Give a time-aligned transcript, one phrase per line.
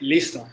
[0.00, 0.48] Listo.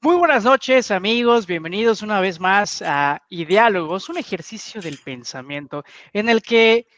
[0.00, 6.28] Muy buenas noches amigos, bienvenidos una vez más a Ideálogos, un ejercicio del pensamiento en
[6.28, 6.88] el que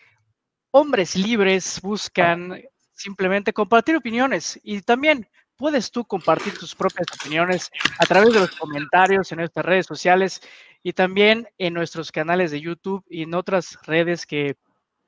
[0.71, 2.63] hombres libres buscan
[2.95, 8.57] simplemente compartir opiniones y también puedes tú compartir tus propias opiniones a través de los
[8.57, 10.41] comentarios en nuestras redes sociales
[10.83, 14.57] y también en nuestros canales de YouTube y en otras redes que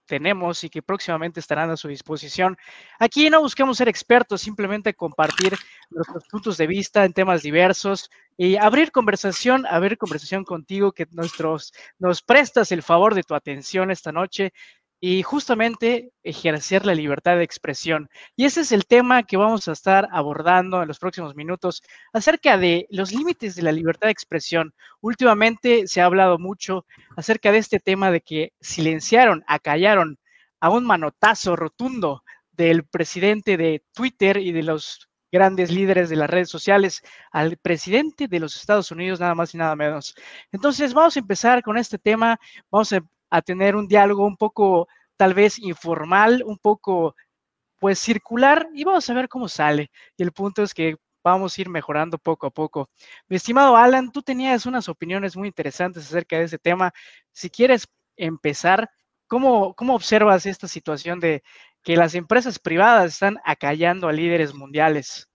[0.07, 2.57] tenemos y que próximamente estarán a su disposición.
[2.99, 5.55] Aquí no buscamos ser expertos, simplemente compartir
[5.91, 11.73] nuestros puntos de vista en temas diversos y abrir conversación, abrir conversación contigo, que nuestros,
[11.99, 14.53] nos prestas el favor de tu atención esta noche
[15.01, 18.09] y justamente ejercer la libertad de expresión.
[18.35, 21.83] Y ese es el tema que vamos a estar abordando en los próximos minutos
[22.13, 24.75] acerca de los límites de la libertad de expresión.
[25.01, 30.19] Últimamente se ha hablado mucho acerca de este tema de que silenciaron, acallaron
[30.61, 36.31] a un manotazo rotundo del presidente de Twitter y de los grandes líderes de las
[36.31, 40.15] redes sociales al presidente de los Estados Unidos, nada más y nada menos.
[40.53, 42.39] Entonces, vamos a empezar con este tema,
[42.71, 47.15] vamos a a tener un diálogo un poco tal vez informal, un poco
[47.79, 49.91] pues circular y vamos a ver cómo sale.
[50.17, 52.89] Y el punto es que vamos a ir mejorando poco a poco.
[53.29, 56.93] Mi estimado Alan, tú tenías unas opiniones muy interesantes acerca de ese tema.
[57.33, 58.91] Si quieres empezar,
[59.27, 61.43] ¿cómo, cómo observas esta situación de
[61.83, 65.29] que las empresas privadas están acallando a líderes mundiales?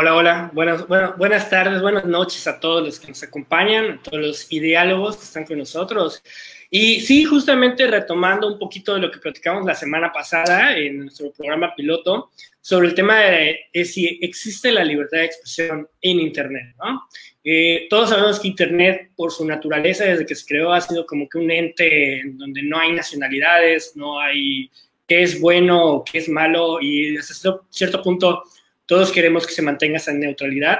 [0.00, 4.24] Hola, hola, buenas, buenas tardes, buenas noches a todos los que nos acompañan, a todos
[4.24, 6.22] los ideálogos que están con nosotros.
[6.70, 11.32] Y sí, justamente retomando un poquito de lo que platicamos la semana pasada en nuestro
[11.32, 17.08] programa piloto sobre el tema de, si existe la libertad de expresión en Internet, ¿no?
[17.42, 21.28] Eh, todos sabemos que Internet, por su naturaleza, desde que se creó, ha sido como
[21.28, 24.70] que un ente en donde no hay nacionalidades, no hay
[25.08, 28.44] qué es bueno o qué es malo, y hasta cierto punto
[28.88, 30.78] todos queremos que se mantenga esa neutralidad.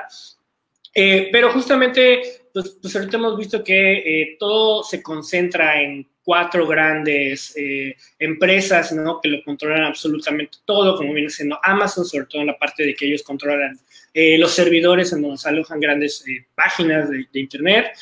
[0.95, 6.67] Eh, pero justamente, pues, pues, ahorita hemos visto que eh, todo se concentra en cuatro
[6.67, 9.21] grandes eh, empresas, ¿no?
[9.21, 12.95] Que lo controlan absolutamente todo, como viene siendo Amazon, sobre todo en la parte de
[12.95, 13.79] que ellos controlan
[14.15, 16.25] los servidores en donde se alojan grandes
[16.57, 17.93] páginas de, de Internet.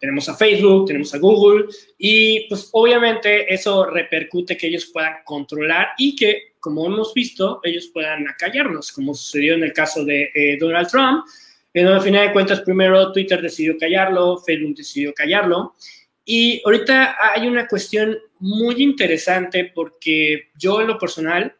[0.00, 1.66] Tenemos a Facebook, tenemos a Google,
[1.98, 7.90] y pues obviamente eso repercute que ellos puedan controlar y que como hemos visto, ellos
[7.92, 11.24] puedan acallarnos, como sucedió en el caso de eh, Donald Trump,
[11.72, 15.74] en donde al final de cuentas primero Twitter decidió callarlo, Facebook decidió callarlo.
[16.24, 21.56] Y ahorita hay una cuestión muy interesante porque yo en lo personal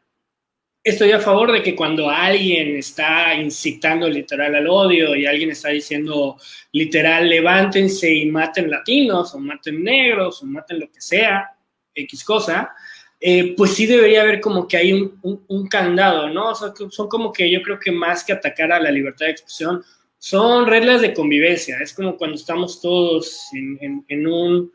[0.90, 5.70] estoy a favor de que cuando alguien está incitando literal al odio y alguien está
[5.70, 6.36] diciendo
[6.72, 11.50] literal levántense y maten latinos o maten negros o maten lo que sea,
[11.94, 12.72] X cosa,
[13.20, 16.50] eh, pues sí debería haber como que hay un, candado, ¿no?
[16.50, 19.32] O sea, son como que yo creo que más que atacar a la libertad de
[19.32, 19.84] expresión,
[20.18, 21.78] son reglas de convivencia.
[21.82, 24.72] Es como cuando estamos todos en, un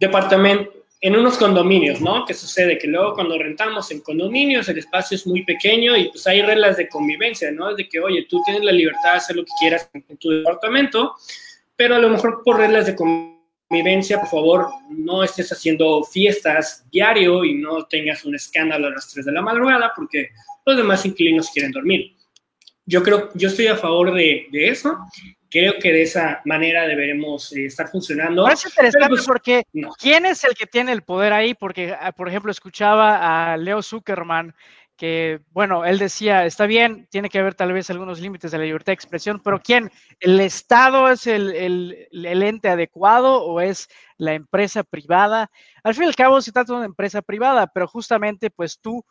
[0.00, 0.70] departamento,
[1.00, 2.24] en unos condominios, ¿no?
[2.24, 6.26] Que sucede que luego cuando rentamos en condominios el espacio es muy pequeño y pues
[6.26, 7.74] hay reglas de convivencia, ¿no?
[7.74, 11.14] De que, oye, tú tienes la libertad de hacer lo que quieras en tu departamento,
[11.76, 13.36] pero a lo mejor por reglas de convivencia
[14.20, 19.26] por favor, no estés haciendo fiestas diario y no tengas un escándalo a las 3
[19.26, 20.30] de la madrugada porque
[20.64, 22.14] los demás inquilinos quieren dormir.
[22.84, 24.96] Yo creo, yo estoy a favor de, eso.
[25.58, 28.46] Creo que de esa manera deberemos eh, estar funcionando.
[28.46, 29.64] Es interesante pues, porque
[29.98, 31.54] ¿quién es el que tiene el poder ahí?
[31.54, 34.54] Porque, ah, por ejemplo, escuchaba a Leo Zuckerman
[34.98, 38.64] que, bueno, él decía, está bien, tiene que haber tal vez algunos límites de la
[38.64, 39.90] libertad de expresión, pero ¿quién?
[40.20, 43.88] ¿El Estado es el, el, ente adecuado o es
[44.18, 45.50] la empresa privada?
[45.82, 49.06] Al fin y al cabo se trata de una empresa privada, pero justamente pues tú,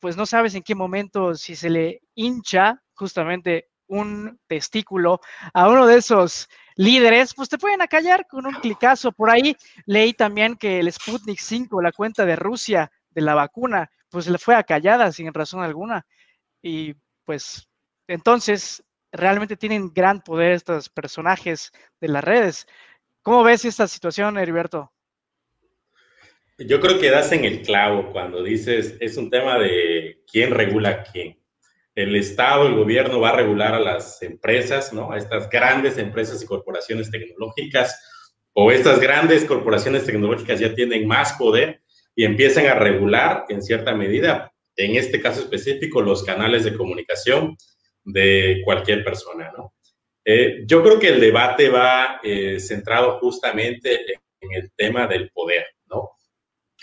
[0.00, 5.20] pues no sabes en qué momento si se le hincha justamente un testículo
[5.52, 9.12] a uno de esos líderes, pues te pueden acallar con un clicazo.
[9.12, 9.56] Por ahí
[9.86, 14.38] leí también que el Sputnik 5, la cuenta de Rusia de la vacuna, pues le
[14.38, 16.06] fue acallada sin razón alguna.
[16.62, 16.94] Y
[17.24, 17.68] pues
[18.06, 18.82] entonces
[19.12, 22.66] realmente tienen gran poder estos personajes de las redes.
[23.22, 24.92] ¿Cómo ves esta situación, Heriberto?
[26.58, 30.88] Yo creo que das en el clavo cuando dices, es un tema de quién regula
[30.90, 31.37] a quién.
[31.98, 35.10] El Estado, el gobierno va a regular a las empresas, ¿no?
[35.10, 38.00] A estas grandes empresas y corporaciones tecnológicas,
[38.52, 41.82] o estas grandes corporaciones tecnológicas ya tienen más poder
[42.14, 47.56] y empiezan a regular en cierta medida, en este caso específico, los canales de comunicación
[48.04, 49.74] de cualquier persona, ¿no?
[50.24, 54.04] Eh, yo creo que el debate va eh, centrado justamente
[54.40, 56.10] en el tema del poder, ¿no?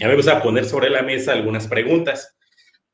[0.01, 2.35] A mí me poner sobre la mesa algunas preguntas.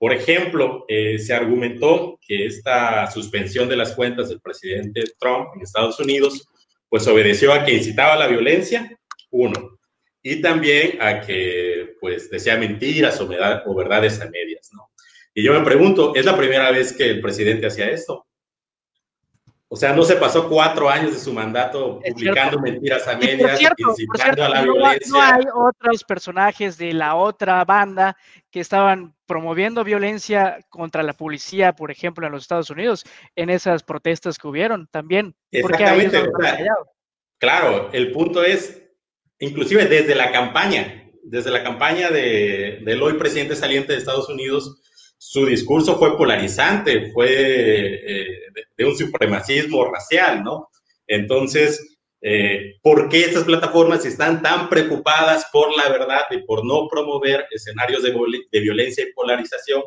[0.01, 5.61] Por ejemplo, eh, se argumentó que esta suspensión de las cuentas del presidente Trump en
[5.61, 6.49] Estados Unidos,
[6.89, 8.97] pues obedeció a que incitaba la violencia,
[9.29, 9.77] uno,
[10.23, 13.27] y también a que, pues, decía mentiras o,
[13.75, 14.71] verdades a medias.
[15.35, 18.25] Y yo me pregunto, ¿es la primera vez que el presidente hacía esto?
[19.73, 24.43] O sea, no se pasó cuatro años de su mandato publicando mentiras a medias, incitando
[24.43, 25.07] a la violencia.
[25.09, 28.17] No hay otros personajes de la otra banda
[28.51, 33.05] que estaban promoviendo violencia contra la policía, por ejemplo, en los Estados Unidos,
[33.37, 35.35] en esas protestas que hubieron también.
[35.51, 36.21] Exactamente.
[37.39, 38.89] claro, el punto es,
[39.39, 44.81] inclusive desde la campaña, desde la campaña de, del hoy presidente saliente de Estados Unidos,
[45.23, 48.39] su discurso fue polarizante, fue eh,
[48.75, 50.69] de, un supremacismo racial, ¿no?
[51.05, 56.87] Entonces, eh, ¿por qué estas plataformas están tan preocupadas por la verdad y por no
[56.89, 59.83] promover escenarios de, violencia y polarización?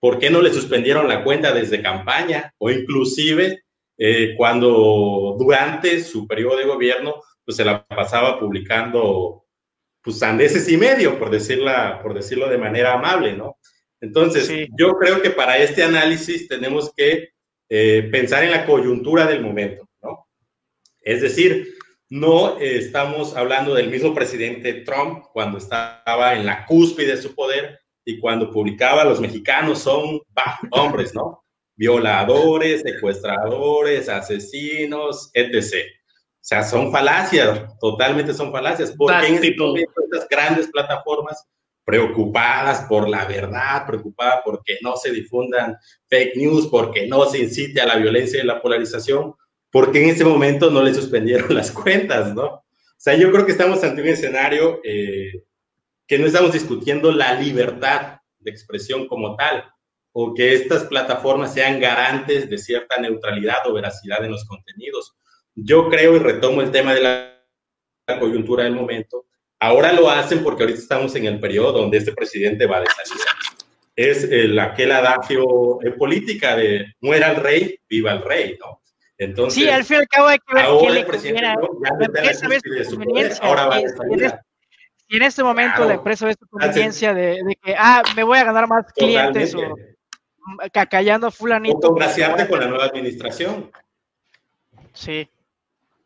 [0.00, 3.64] ¿Por qué no le suspendieron la cuenta desde campaña o inclusive
[3.98, 9.44] eh, cuando durante su periodo de gobierno pues se la pasaba publicando
[10.02, 11.30] pues sandeces y medio, por,
[12.02, 13.58] por decirlo de manera amable, ¿no?
[14.00, 17.30] Entonces, yo creo que para este análisis tenemos que
[17.68, 20.26] eh, pensar en la coyuntura del momento, ¿no?
[21.00, 21.74] Es decir,
[22.08, 27.78] no estamos hablando del mismo presidente Trump cuando estaba en la cúspide de su poder
[28.04, 30.20] y cuando publicaba los mexicanos son
[30.72, 31.44] hombres, ¿no?
[31.76, 35.86] Violadores, secuestradores, asesinos, etc.
[35.86, 39.54] O sea, son falacias, totalmente son falacias, porque en este
[40.10, 41.46] estas grandes plataformas
[41.90, 45.76] preocupadas por la verdad, preocupadas porque no se difundan
[46.08, 49.34] fake news, porque no se incite a la violencia y la polarización,
[49.72, 52.44] porque en ese momento no le suspendieron las cuentas, ¿no?
[52.44, 52.62] O
[52.96, 55.42] sea, yo creo que estamos ante un escenario eh,
[56.06, 59.64] que no estamos discutiendo la libertad de expresión como tal,
[60.12, 65.16] o que estas plataformas sean garantes de cierta neutralidad o veracidad en los contenidos.
[65.56, 69.26] Yo creo, y retomo el tema de la coyuntura del momento,
[69.60, 73.26] Ahora lo hacen porque ahorita estamos en el periodo donde este presidente va de salida.
[73.94, 78.80] Es el, aquel adagio en política de muera el rey, viva el rey, ¿no?
[79.18, 81.54] Entonces, sí, al fin y al cabo hay que ver qué le conviene.
[83.42, 84.42] Ahora va de salida.
[85.08, 88.38] Y en este momento la empresa ve su conveniencia de, de, que, ah, me voy
[88.38, 89.60] a ganar más clientes o
[90.72, 91.78] cacallando a fulanito.
[91.78, 93.70] O congraciarte con la nueva administración.
[94.94, 95.28] Sí.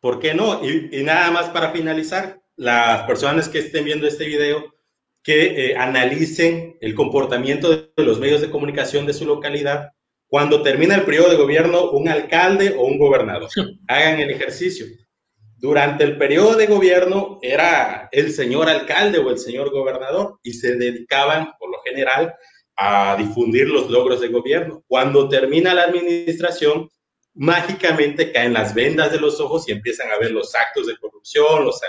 [0.00, 0.64] ¿Por qué no?
[0.64, 4.74] Y, y, nada más para finalizar, las personas que estén viendo este video
[5.22, 9.90] que eh, analicen el comportamiento de los medios de comunicación de su localidad
[10.28, 13.48] cuando termina el periodo de gobierno un alcalde o un gobernador.
[13.88, 14.86] Hagan el ejercicio.
[15.56, 20.76] Durante el periodo de gobierno era el señor alcalde o el señor gobernador y se
[20.76, 22.34] dedicaban, por lo general,
[22.76, 24.82] a difundir los logros de gobierno.
[24.88, 26.90] Cuando termina la administración,
[27.34, 31.64] mágicamente caen las vendas de los ojos y empiezan a ver los actos de corrupción,
[31.64, 31.80] los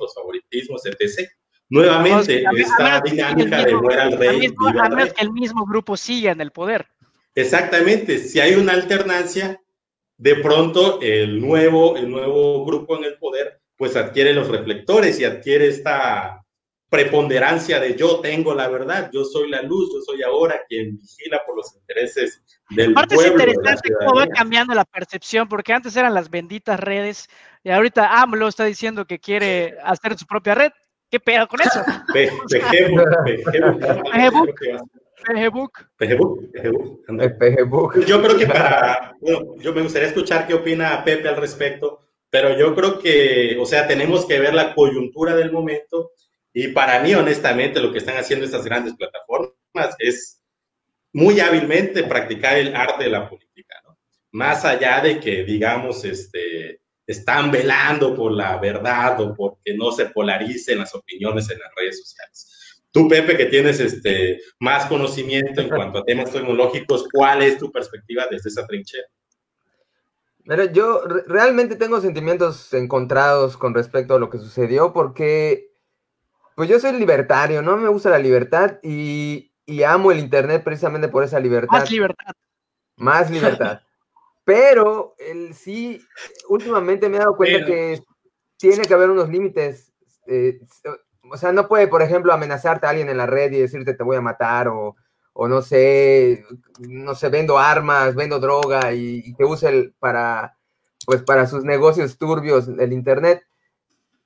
[0.00, 1.28] los favoritismos, etc.
[1.68, 4.40] Nuevamente, esta dinámica de muera al rey.
[4.40, 6.86] Que el mismo grupo siga en el poder.
[7.34, 9.58] Exactamente, si hay una alternancia,
[10.18, 15.24] de pronto el nuevo, el nuevo grupo en el poder pues adquiere los reflectores y
[15.24, 16.44] adquiere esta
[16.88, 21.42] preponderancia de yo tengo la verdad, yo soy la luz, yo soy ahora quien vigila
[21.44, 22.41] por los intereses
[22.74, 23.34] del Aparte pueblo.
[23.34, 27.28] es interesante cómo va cambiando la percepción, porque antes eran las benditas redes
[27.64, 30.72] y ahorita AMLO está diciendo que quiere hacer su propia red.
[31.10, 31.82] ¿Qué pedo con eso?
[38.06, 42.00] Yo creo que para, bueno, yo me gustaría escuchar qué opina Pepe al respecto,
[42.30, 46.12] pero yo creo que, o sea, tenemos que ver la coyuntura del momento
[46.52, 50.41] y para mí, honestamente, lo que están haciendo estas grandes plataformas es
[51.12, 53.98] muy hábilmente practicar el arte de la política, ¿no?
[54.32, 60.06] Más allá de que, digamos, este, están velando por la verdad o porque no se
[60.06, 62.82] polaricen las opiniones en las redes sociales.
[62.90, 67.70] Tú, Pepe, que tienes este, más conocimiento en cuanto a temas tecnológicos, ¿cuál es tu
[67.72, 69.06] perspectiva desde esa trinchera?
[70.44, 75.70] Pero yo realmente tengo sentimientos encontrados con respecto a lo que sucedió porque
[76.56, 77.76] pues yo soy libertario, ¿no?
[77.76, 79.51] Me gusta la libertad y,
[79.84, 81.78] amo el Internet precisamente por esa libertad.
[81.78, 82.32] Más libertad.
[82.96, 83.80] Más libertad.
[84.44, 86.04] Pero el, sí,
[86.48, 88.02] últimamente me he dado cuenta que
[88.56, 89.92] tiene que haber unos límites.
[90.26, 90.60] Eh,
[91.30, 94.02] o sea, no puede, por ejemplo, amenazarte a alguien en la red y decirte te
[94.02, 94.96] voy a matar o,
[95.34, 96.44] no sé,
[96.80, 100.56] no sé, vendo armas, vendo droga y, que use el, para,
[101.06, 103.44] pues para sus negocios turbios el Internet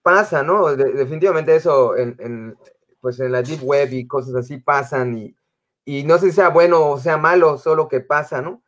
[0.02, 0.76] pasa, ¿no?
[0.76, 2.56] definitivamente eso en,
[3.06, 5.36] pues en la Deep Web y cosas así pasan y,
[5.84, 8.64] y no sé si sea bueno o sea malo, solo que pasa, ¿no?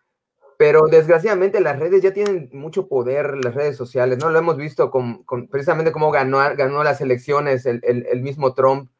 [0.56, 4.30] Pero desgraciadamente las redes ya tienen mucho poder, las redes sociales, ¿no?
[4.30, 8.92] Lo hemos visto con, precisamente cómo ganó, ganó las elecciones el, el, mismo Trump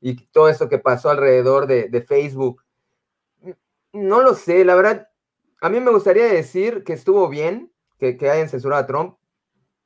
[0.00, 2.62] y todo eso que pasó alrededor de, de, Facebook.
[3.92, 5.10] No lo sé, la verdad,
[5.60, 9.18] a mí me gustaría decir que estuvo bien que, que hayan censurado a Trump,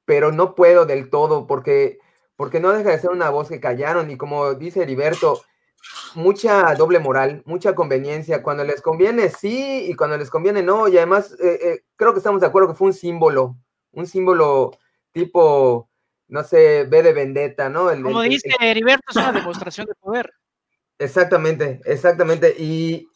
[0.05, 1.99] pero no puedo del todo porque,
[2.37, 5.43] porque no deja de ser una voz que callaron y como dice Heriberto,
[6.15, 8.43] mucha doble moral, mucha conveniencia.
[8.43, 10.89] Cuando les conviene sí y cuando les conviene no.
[10.89, 13.57] Y además eh, eh, creo que estamos de acuerdo que fue un símbolo,
[13.93, 14.79] un símbolo
[15.13, 15.91] tipo,
[16.29, 17.91] no sé, B de vendetta, ¿no?
[18.03, 20.33] Como dice Heriberto, es una demostración de poder.
[20.99, 22.55] Exactamente, exactamente.
[22.59, 23.09] Y,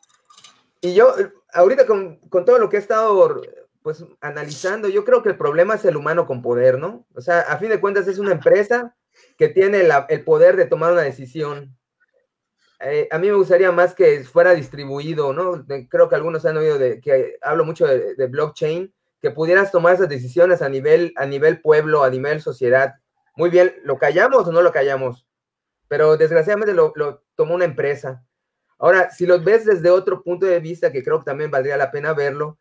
[0.80, 1.14] y yo,
[1.52, 3.40] ahorita con, con, todo lo que he estado
[3.82, 7.06] pues analizando, yo creo que el problema es el humano con poder, ¿no?
[7.14, 8.96] O sea, a fin de cuentas es una empresa
[9.38, 11.76] que tiene el poder de tomar una decisión
[12.80, 15.64] eh, a mí me gustaría más que fuera distribuido, ¿no?
[15.88, 20.08] Creo que algunos han oído de que hablo mucho de, blockchain, que pudieras tomar esas
[20.08, 22.96] decisiones a nivel, a nivel pueblo, a nivel sociedad.
[23.36, 25.26] Muy bien, ¿lo callamos o no lo callamos?
[25.88, 26.92] Pero desgraciadamente lo,
[27.34, 28.24] tomó una empresa.
[28.78, 31.90] Ahora, si lo ves desde otro punto de vista, que creo que también valdría la
[31.90, 32.58] pena verlo,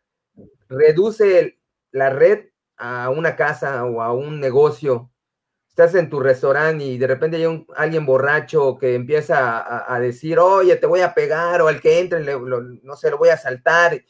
[0.68, 1.58] reduce
[1.90, 2.46] la red
[2.78, 5.10] a una casa o a un negocio
[5.76, 10.38] estás en tu restaurante y de repente hay un, alguien borracho que empieza a, decir,
[10.38, 14.02] oye, te voy a pegar, o al que entre, no sé, lo voy a saltar.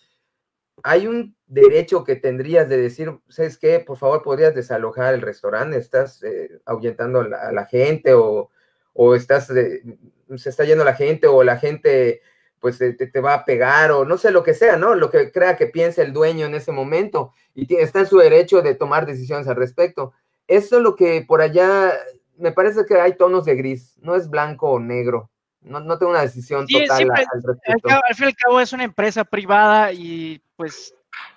[0.85, 3.81] Hay un derecho que tendrías de decir, ¿sabes qué?
[3.81, 8.53] Por favor, podrías desalojar el restaurante, estás eh, ahuyentando a la, gente o,
[8.93, 12.23] o estás, se está yendo la gente o la gente
[12.61, 14.95] pues te, te, va a pegar o no sé lo que sea, ¿no?
[14.95, 18.63] Lo que crea que piense el dueño en ese momento y está en su derecho
[18.63, 20.13] de tomar decisiones al respecto
[20.49, 21.93] eso es lo que por allá
[22.39, 25.31] me parece que hay tonos de gris, no es blanco o negro.
[25.61, 27.89] No, no tengo una decisión total al respecto.
[27.89, 30.95] Al, fin y al cabo es una empresa privada y pues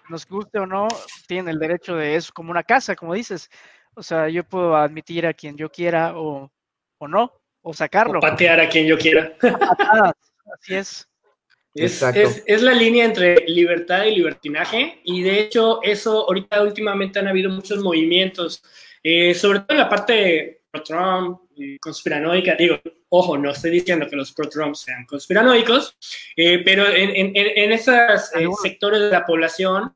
[0.08, 0.88] nos guste o no,
[1.28, 3.50] tienen el derecho de eso como una casa, como dices.
[3.96, 6.52] O sea, yo puedo admitir a quien yo quiera o,
[7.00, 8.20] o no, o sacarlo.
[8.20, 9.34] O patear a quien yo quiera.
[10.54, 11.08] Así es.
[11.74, 17.20] Es, es, es, la línea entre libertad y libertinaje y de hecho eso ahorita últimamente
[17.20, 18.64] han habido muchos movimientos
[19.04, 21.40] eh, sobre todo en la parte pro-Trump,
[21.82, 22.80] conspiranoica, digo,
[23.10, 25.98] ojo, no estoy diciendo que los pro-Trump sean conspiranoicos,
[26.38, 29.94] eh, pero en, en, en esos eh, sectores de la población,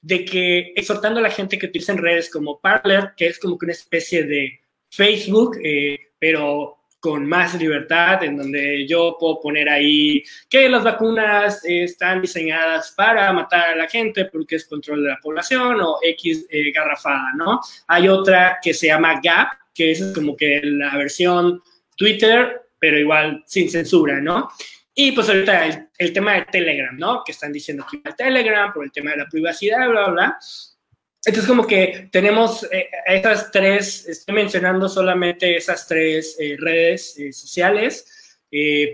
[0.00, 3.66] de que exhortando a la gente que utilicen redes como Parler, que es como que
[3.66, 5.56] una especie de Facebook,
[6.18, 12.94] pero con más libertad, en donde yo puedo poner ahí que las vacunas están diseñadas
[12.96, 17.32] para matar a la gente porque es control de la población o X eh, garrafada,
[17.36, 17.60] ¿no?
[17.88, 21.62] Hay otra que se llama Gap, que es como que la versión
[21.94, 24.48] Twitter, pero igual sin censura, ¿no?
[24.94, 27.22] Y pues ahorita el, tema de Telegram, ¿no?
[27.22, 30.38] Que están diciendo que el Telegram por el tema de la privacidad, bla, bla, bla.
[31.26, 37.32] Entonces, como que tenemos eh, esas tres, estoy mencionando solamente esas tres eh, redes eh,
[37.32, 38.06] sociales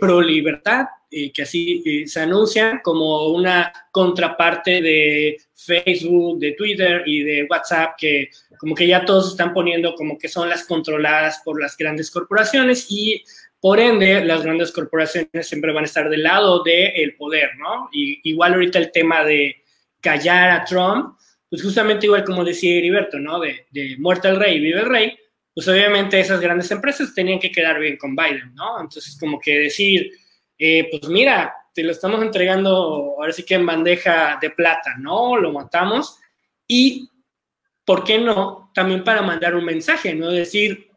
[0.00, 7.46] pro libertad, que así se anuncian como una contraparte de Facebook, de Twitter y de
[7.50, 11.76] WhatsApp, que como que ya todos están poniendo como que son las controladas por las
[11.76, 13.22] grandes corporaciones y
[13.60, 17.90] por ende las grandes corporaciones siempre van a estar del lado del poder, ¿no?
[17.92, 19.56] Y igual ahorita el tema de
[20.00, 21.18] callar a Trump
[21.50, 23.40] pues justamente igual como decía Heriberto, ¿no?
[23.40, 25.18] De, de muerte el rey, vive el rey,
[25.52, 28.80] pues obviamente esas grandes empresas tenían que quedar bien con Biden, ¿no?
[28.80, 30.12] Entonces como que decir,
[30.58, 35.36] eh, pues mira, te lo estamos entregando ahora sí que en bandeja de plata, ¿no?
[35.36, 36.18] Lo matamos
[36.66, 37.10] y,
[37.84, 38.70] ¿por qué no?
[38.74, 40.30] También para mandar un mensaje, ¿no?
[40.30, 40.88] Decir,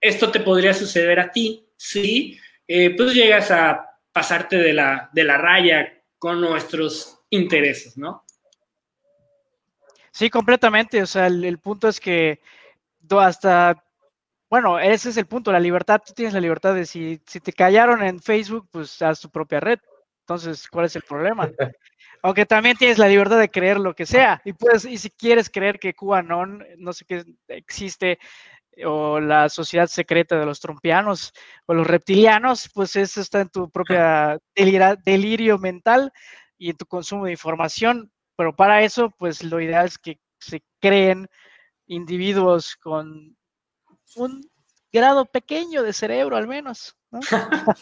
[0.00, 5.24] esto te podría suceder a ti, sí, eh, pues llegas a pasarte de la, de
[5.24, 8.23] la raya con nuestros intereses, ¿no?
[10.14, 11.02] Sí, completamente.
[11.02, 12.40] O sea, el, punto es que
[13.18, 13.84] hasta,
[14.48, 17.52] bueno, ese es el punto, la libertad, tú tienes la libertad de si, si te
[17.52, 19.80] callaron en Facebook, pues haz tu propia red.
[20.20, 21.50] Entonces, ¿cuál es el problema?
[22.22, 24.40] Aunque también tienes la libertad de creer lo que sea.
[24.44, 28.20] Y pues, y si quieres creer que QAnon, no sé qué existe,
[28.86, 31.32] o la sociedad secreta de los trompianos
[31.66, 34.38] o los reptilianos, pues eso está en tu propia
[35.04, 36.12] delirio mental
[36.56, 40.62] y en tu consumo de información pero para eso, pues lo ideal es que se
[40.80, 41.28] creen
[41.86, 43.36] individuos con
[44.16, 44.50] un
[44.92, 46.96] grado pequeño de cerebro al menos.
[47.10, 47.20] ¿no?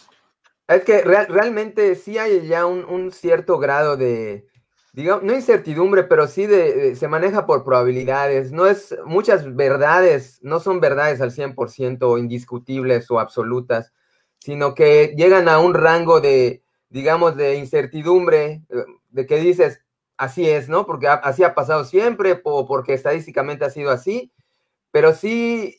[0.68, 4.47] es que realmente sí hay ya un, cierto grado de,
[4.92, 8.52] digamos, no incertidumbre, pero sí de, se maneja por probabilidades.
[8.52, 13.92] No es, muchas verdades no son verdades al 100% indiscutibles o absolutas,
[14.38, 19.81] sino que llegan a un rango de, digamos, de incertidumbre, eh, de que dices,
[20.23, 20.87] así es, ¿no?
[20.87, 24.33] Porque así ha pasado siempre, o porque estadísticamente ha sido así,
[24.93, 25.79] pero sí,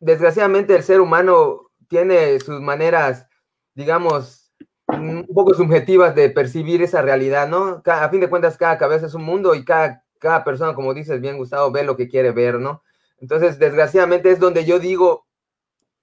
[0.00, 3.26] desgraciadamente el ser humano tiene sus maneras,
[3.74, 4.50] digamos,
[4.88, 7.82] un poco subjetivas de percibir esa realidad, ¿no?
[7.84, 11.20] A fin de cuentas, cada cabeza es un mundo y cada, cada persona, como dices
[11.20, 12.82] bien, Gustavo, ve lo que quiere ver, ¿no?
[13.18, 15.26] Entonces, desgraciadamente es donde yo digo,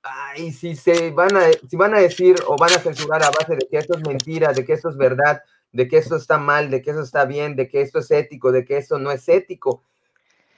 [0.04, 3.56] ay, si se van a, si van a decir o van a censurar a base
[3.56, 6.70] de que esto es mentira, de que esto es verdad, de que esto está mal,
[6.70, 9.28] de que eso está bien, de que esto es ético, de que esto no es
[9.30, 9.84] ético,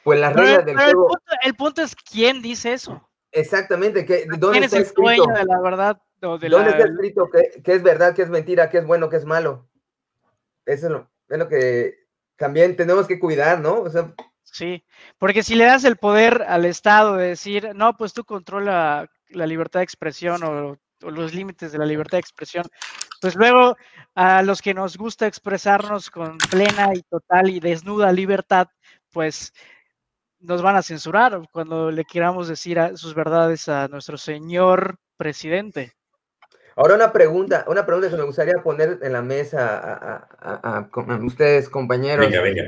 [0.04, 1.10] pues las reglas del juego.
[1.44, 3.08] El punto, es quién dice eso.
[3.32, 5.26] Exactamente, que ¿dónde ¿Quién está es el escrito?
[5.28, 6.02] de la verdad?
[6.20, 9.68] ¿Dónde está escrito que, es verdad, que es mentira, que es bueno, que es malo?
[10.66, 11.96] Eso es lo, es lo que
[12.36, 13.82] también tenemos que cuidar, ¿no?
[13.82, 14.14] O sea,
[14.52, 14.84] Sí,
[15.18, 19.48] porque si le das el poder al Estado de decir, no, pues tú controla la
[19.48, 22.66] libertad de expresión o, los límites de la libertad de expresión,
[23.22, 23.78] pues luego
[24.16, 28.68] a los que nos gusta expresarnos con plena y total y desnuda libertad,
[29.12, 29.54] pues
[30.40, 35.94] nos van a censurar cuando le queramos decir sus verdades a nuestro señor presidente.
[36.76, 39.78] Ahora una pregunta, una pregunta que me gustaría poner en la mesa
[40.40, 40.90] a, a
[41.24, 42.26] ustedes, compañeros.
[42.26, 42.64] Venga, venga.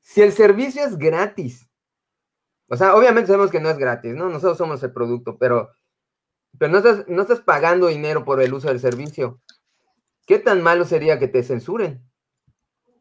[0.00, 1.68] Si el servicio es gratis,
[2.68, 4.28] o sea, obviamente sabemos que no es gratis, ¿no?
[4.28, 5.70] Nosotros somos el producto, pero,
[6.56, 9.40] pero no, estás, no estás pagando dinero por el uso del servicio.
[10.30, 12.08] ¿Qué tan malo sería que te censuren?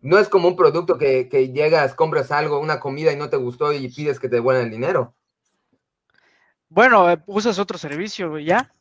[0.02, 3.72] No es como un producto que, llegas, compras algo, una comida y no te gustó
[3.72, 5.16] y pides que te devuelvan el dinero.
[6.70, 8.74] Bueno, eh, usas otro servicio, ¿ya?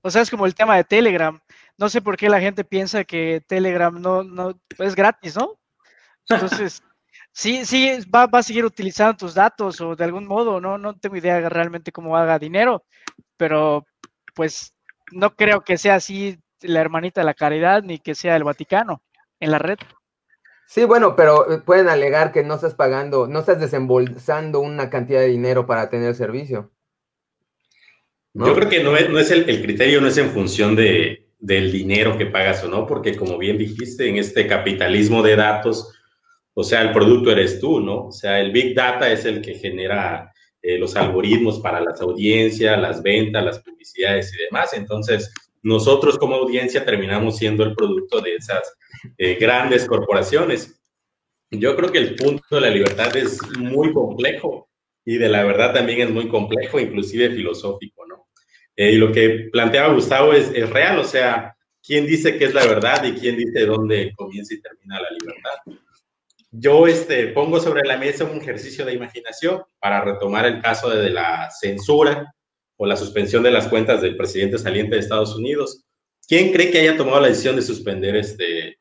[0.00, 1.36] O sea, es como el tema de Telegram.
[1.76, 5.58] No sé por qué la gente piensa que Telegram no, no es gratis, ¿no?
[6.28, 6.84] Entonces,
[7.32, 10.78] sí, sí, va, va, a seguir utilizando tus datos o de algún modo, ¿no?
[10.78, 12.84] No tengo idea realmente cómo haga dinero,
[13.36, 13.84] pero
[14.36, 14.72] pues
[15.10, 19.02] no creo que sea así la hermanita de la caridad ni que sea el Vaticano
[19.40, 19.78] en la red.
[20.66, 25.20] Sí, bueno, pero eh, pueden alegar que no estás pagando, no estás desembolsando una cantidad
[25.20, 26.70] de dinero para tener servicio.
[28.34, 31.28] Yo creo que no es, no es el, el, criterio, no es en función de,
[31.38, 35.92] del dinero que pagas o no, porque como bien dijiste, en este capitalismo de datos,
[36.54, 38.06] o sea, el producto eres tú, ¿no?
[38.06, 42.80] O sea, el Big Data es el que genera eh, los algoritmos para las audiencias,
[42.80, 44.72] las ventas, las publicidades y demás.
[44.72, 48.76] Entonces, nosotros como audiencia terminamos siendo el producto de esas
[49.16, 50.80] eh, grandes corporaciones.
[51.50, 54.68] Yo creo que el punto de la libertad es muy complejo
[55.04, 58.28] y de la verdad también es muy complejo, inclusive filosófico, ¿no?
[58.76, 62.54] Eh, y lo que planteaba Gustavo es, es real, o sea, ¿quién dice que es
[62.54, 65.78] la verdad y quién dice dónde comienza y termina la libertad?
[66.50, 71.10] yo este, pongo sobre la mesa un ejercicio de imaginación para retomar el caso de,
[71.10, 72.34] la censura
[72.78, 75.84] o la suspensión de las cuentas del presidente saliente de Estados Unidos.
[76.26, 78.78] ¿Quién cree que haya tomado la decisión de suspender este,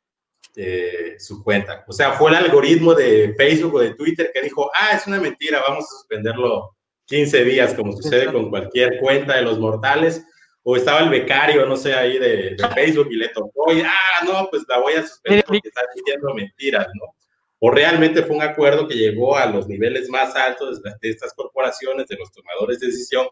[0.56, 1.84] eh, su cuenta?
[1.88, 5.20] O sea, ¿fue el algoritmo de Facebook o de Twitter que dijo, ah, es una
[5.20, 10.24] mentira, vamos a suspenderlo 15 días, como sucede con cualquier cuenta de los mortales?
[10.70, 14.50] o estaba el becario, no sé, ahí de, Facebook y le tocó, y, ah, no,
[14.52, 17.16] pues la voy a suspender porque está diciendo mentiras, ¿no?
[17.60, 22.08] o realmente fue un acuerdo que llegó a los niveles más altos de estas corporaciones,
[22.08, 23.28] de los tomadores de decisión,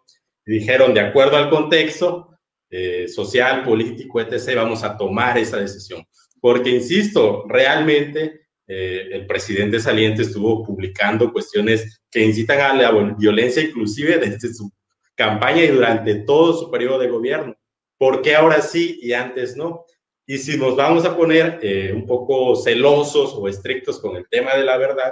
[0.46, 2.30] dijeron, de acuerdo al contexto
[2.70, 6.06] eh, social, político, etc., vamos a tomar esa decisión.
[6.40, 13.64] Porque, insisto, realmente eh, el presidente saliente estuvo publicando cuestiones que incitan a la violencia,
[13.64, 14.72] inclusive desde su
[15.16, 17.56] campaña y durante todo su periodo de gobierno.
[17.98, 19.86] ¿Por qué ahora sí y antes no?
[20.28, 24.56] Y si nos vamos a poner eh, un poco celosos o estrictos con el tema
[24.56, 25.12] de la verdad,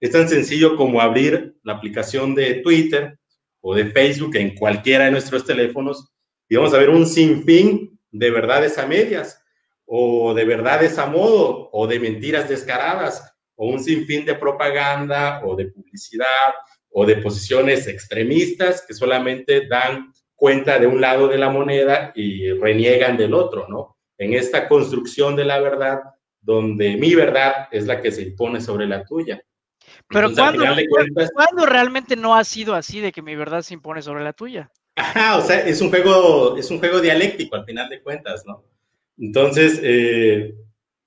[0.00, 3.18] es tan sencillo como abrir la aplicación de Twitter
[3.66, 6.12] o de Facebook en cualquiera de nuestros teléfonos
[6.50, 9.42] y vamos a ver un sinfín de verdades a medias
[9.86, 15.56] o de verdades a modo o de mentiras descaradas o un sinfín de propaganda o
[15.56, 16.52] de publicidad
[16.90, 22.50] o de posiciones extremistas que solamente dan cuenta de un lado de la moneda y
[22.52, 23.96] reniegan del otro, ¿no?
[24.18, 26.00] en esta construcción de la verdad
[26.42, 29.42] donde mi verdad es la que se impone sobre la tuya.
[30.08, 34.32] Pero ¿cuándo, realmente no ha sido así de que mi verdad se impone sobre la
[34.32, 34.70] tuya?
[34.96, 38.62] Ajá, o sea, es un juego, es un juego dialéctico al final de cuentas, ¿no?
[39.18, 40.54] Entonces, eh,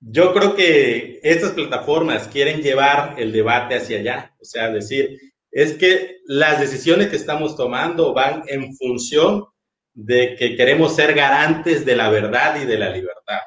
[0.00, 5.18] yo creo que estas plataformas quieren llevar el debate hacia allá, o sea, decir,
[5.50, 9.46] es que las decisiones que estamos tomando van en función
[9.94, 13.40] de que queremos ser garantes de la verdad y de la libertad.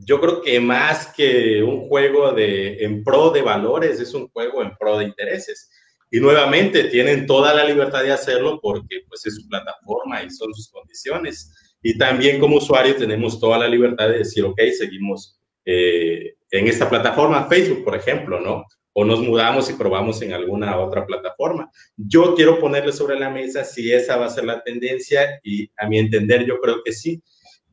[0.00, 4.62] Yo creo que más que un juego de en pro de valores, es un juego
[4.62, 5.70] en pro de intereses.
[6.10, 10.54] Y nuevamente tienen toda la libertad de hacerlo porque pues es su plataforma y son
[10.54, 11.76] sus condiciones.
[11.82, 16.88] Y también como usuarios tenemos toda la libertad de decir, ok, seguimos eh, en esta
[16.88, 18.64] plataforma, Facebook, por ejemplo, ¿no?
[18.94, 21.70] O nos mudamos y probamos en alguna otra plataforma.
[21.96, 25.86] Yo quiero ponerle sobre la mesa si esa va a ser la tendencia y a
[25.86, 27.22] mi entender yo creo que sí,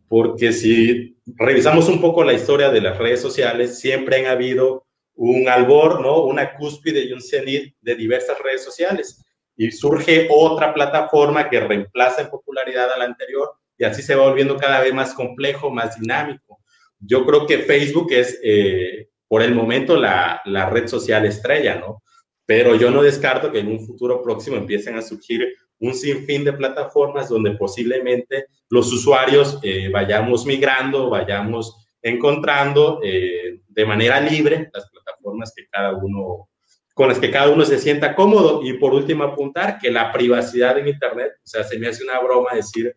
[0.08, 5.48] porque si revisamos un poco la historia de las redes sociales, siempre han habido un
[5.48, 6.24] albor, ¿no?
[6.24, 9.24] Una cúspide y un cenit de diversas redes sociales.
[9.58, 14.28] Y surge otra plataforma que reemplaza en popularidad a la anterior y así se va
[14.28, 16.60] volviendo cada vez más complejo, más dinámico.
[17.00, 22.04] Yo creo que Facebook es, eh, por el momento, la, la red social estrella, ¿no?
[22.46, 26.54] Pero yo no descarto que en un futuro próximo empiecen a surgir un sinfín de
[26.54, 34.90] plataformas donde posiblemente los usuarios eh, vayamos migrando, vayamos encontrando eh, de manera libre las
[34.90, 36.50] plataformas que cada uno
[36.94, 40.78] con las que cada uno se sienta cómodo y por último apuntar que la privacidad
[40.78, 42.96] en internet, o sea, se me hace una broma decir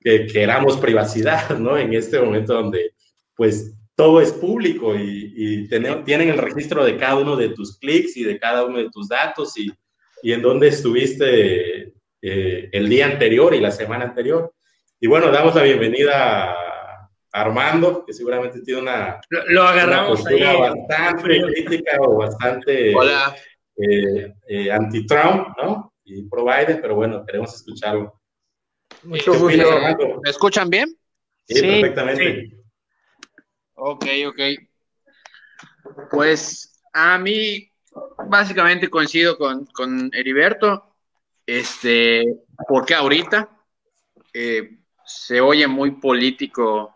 [0.00, 1.78] que queramos privacidad, ¿no?
[1.78, 2.94] En este momento donde
[3.36, 8.16] pues todo es público y, y tienen el registro de cada uno de tus clics
[8.16, 9.70] y de cada uno de tus datos y,
[10.22, 11.94] y en dónde estuviste
[12.28, 14.52] eh, el día anterior y la semana anterior.
[14.98, 21.40] Y bueno, damos la bienvenida a Armando, que seguramente tiene una, lo, agarramos ahí, bastante
[21.40, 25.92] crítica o bastante eh, eh, anti-Trump, ¿no?
[26.02, 28.20] Y pro-Biden, pero bueno, queremos escucharlo.
[29.04, 30.20] Mucho gusto.
[30.24, 30.96] ¿Me escuchan bien?
[31.46, 32.56] Sí, perfectamente.
[33.74, 34.40] Ok, ok.
[36.10, 37.70] Pues a mí
[38.26, 40.95] básicamente coincido con, con Heriberto.
[41.46, 42.24] Este,
[42.68, 43.48] porque ahorita
[44.34, 46.92] eh, se oye muy político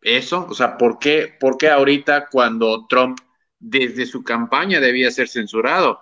[0.00, 3.18] eso, o sea, ¿por qué, ¿por qué ahorita cuando Trump
[3.58, 6.00] desde su campaña debía ser censurado?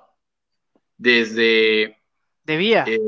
[0.97, 1.99] Desde...
[2.45, 2.85] Debía.
[2.87, 3.01] Eh,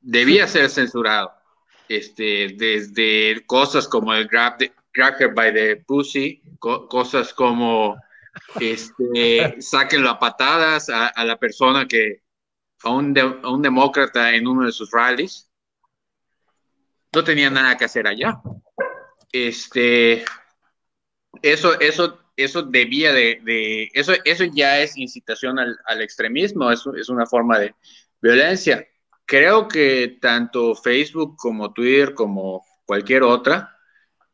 [0.00, 1.32] debía ser censurado.
[1.88, 4.72] Este, desde cosas como el grab, the,
[5.34, 7.96] by the pussy, cosas como
[8.60, 12.25] este, sáquenlo a patadas a la persona que,
[12.86, 15.50] a un, demócrata en uno de sus rallies.
[17.12, 18.40] No tenía nada que hacer allá.
[19.32, 20.24] Este,
[21.42, 27.26] eso, eso, eso debía de, eso, eso ya es incitación al, extremismo, eso es una
[27.26, 27.74] forma de
[28.20, 28.86] violencia.
[29.24, 33.76] Creo que tanto Facebook como Twitter como cualquier otra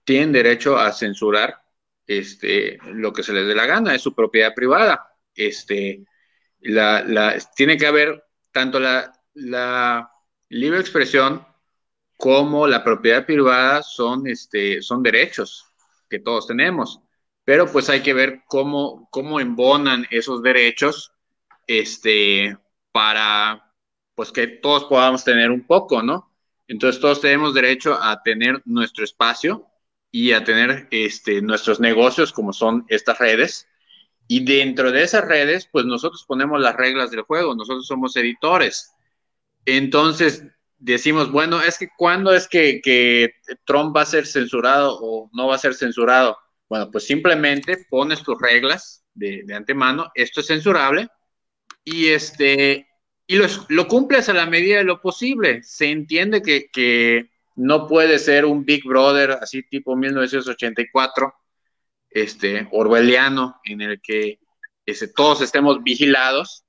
[0.04, 1.62] tienen derecho a censurar
[2.06, 5.08] este, lo que se les dé la gana, es su propiedad privada.
[5.34, 6.04] Este,
[6.60, 9.12] la, la, tiene que haber tanto la,
[10.48, 11.46] libre expresión
[12.18, 15.66] como la propiedad privada son, este, son derechos
[16.08, 17.00] que todos tenemos,
[17.44, 21.12] pero pues hay que ver cómo, cómo embonan esos derechos
[21.66, 22.56] este,
[22.92, 23.72] para
[24.14, 26.30] pues que todos podamos tener un poco, ¿no?
[26.68, 29.66] Entonces todos tenemos derecho a tener nuestro espacio
[30.10, 33.68] y a tener este, nuestros negocios como son estas redes
[34.34, 38.94] y dentro de esas redes, pues nosotros ponemos las reglas del juego, nosotros somos editores.
[39.66, 40.42] Entonces
[40.78, 43.34] decimos, bueno, es que cuándo es que,
[43.66, 46.38] Trump va a ser censurado o no va a ser censurado.
[46.66, 51.08] Bueno, pues simplemente pones tus reglas de, antemano, esto es censurable,
[51.84, 52.88] y este
[53.26, 55.62] y lo, lo, cumples a la medida de lo posible.
[55.62, 61.34] Se entiende que, que no puede ser un Big Brother así tipo 1984
[62.14, 64.38] este, orwelliano en el que
[64.84, 66.64] este, todos estemos vigilados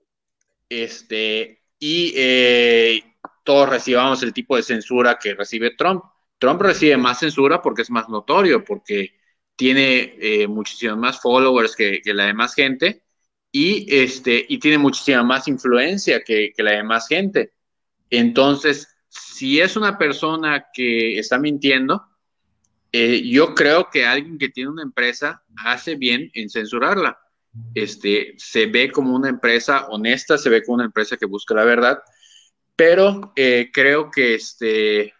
[0.70, 3.04] este, y eh,
[3.44, 6.04] todos recibamos el tipo de censura que recibe Trump.
[6.38, 9.16] Trump recibe más censura porque es más notorio, porque
[9.56, 13.04] tiene eh, muchísimos más followers que, la demás gente
[13.52, 17.54] y, este, y tiene muchísima más influencia que, que la demás gente.
[18.10, 22.04] Entonces, si es una persona que está mintiendo,
[22.96, 27.18] eh, yo creo que alguien que tiene una empresa hace bien en censurarla.
[27.74, 31.66] Este, se ve como una empresa honesta, se ve como una empresa que busca la
[31.66, 32.00] verdad,
[32.76, 35.14] pero eh, creo que este,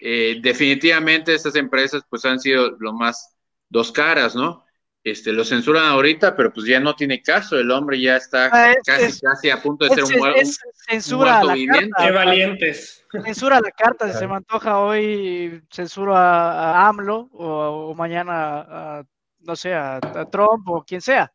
[0.00, 3.36] eh, definitivamente estas empresas pues han sido lo más
[3.68, 4.64] dos caras, ¿no?
[5.06, 8.74] Este, lo censuran ahorita, pero pues ya no tiene caso, el hombre ya está ah,
[8.84, 10.40] casi, casi a punto de ser un, muerto,
[10.88, 11.92] censura viviente.
[11.96, 13.06] Qué valientes.
[13.12, 18.34] Censura la carta, si se me antoja hoy, censuro a, AMLO o, mañana,
[18.68, 19.04] a,
[19.42, 21.32] no sé, a, Trump o quien sea.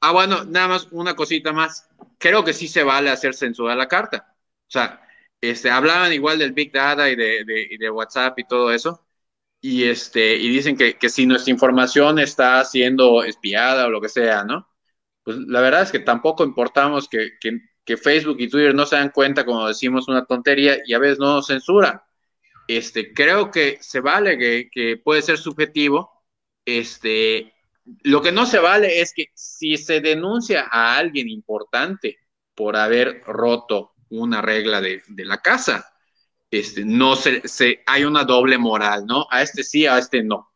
[0.00, 1.90] Ah, bueno, nada más una cosita más.
[2.18, 4.32] Creo que sí se vale hacer censura a la carta.
[4.68, 5.02] O sea,
[5.40, 9.04] este, hablaban igual del Big Data y de, de, y de WhatsApp y todo eso
[9.62, 14.08] y, este, y dicen que, que, si nuestra información está siendo espiada o lo que
[14.10, 14.68] sea, ¿no?
[15.24, 19.10] Pues la verdad es que tampoco importamos que, que, Facebook y Twitter no se dan
[19.10, 22.06] cuenta, como decimos, una tontería y a veces no nos censura.
[22.68, 26.10] este, creo que se vale, que, que puede ser subjetivo,
[26.64, 27.52] este,
[28.02, 32.18] lo que no se vale es que si se denuncia a alguien importante
[32.54, 35.91] por haber roto una regla de, la casa,
[36.52, 39.26] este, no se, se, hay una doble moral, ¿no?
[39.30, 40.52] A este sí, a este no.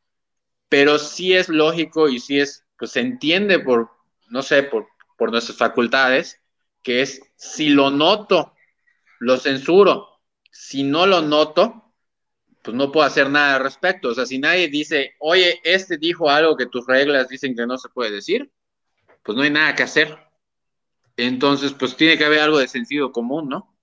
[0.68, 3.90] Pero sí es lógico y sí es, pues se entiende por,
[4.28, 6.38] no sé, por, por nuestras facultades,
[6.82, 8.52] que es si lo noto,
[9.20, 10.20] lo censuro.
[10.50, 11.94] Si no lo noto,
[12.60, 14.10] pues no puedo hacer nada al respecto.
[14.10, 17.78] O sea, si nadie dice, oye, este dijo algo que tus reglas dicen que no
[17.78, 18.52] se puede decir,
[19.22, 20.18] pues no hay nada que hacer.
[21.16, 23.75] Entonces, pues tiene que haber algo de sentido común, ¿no?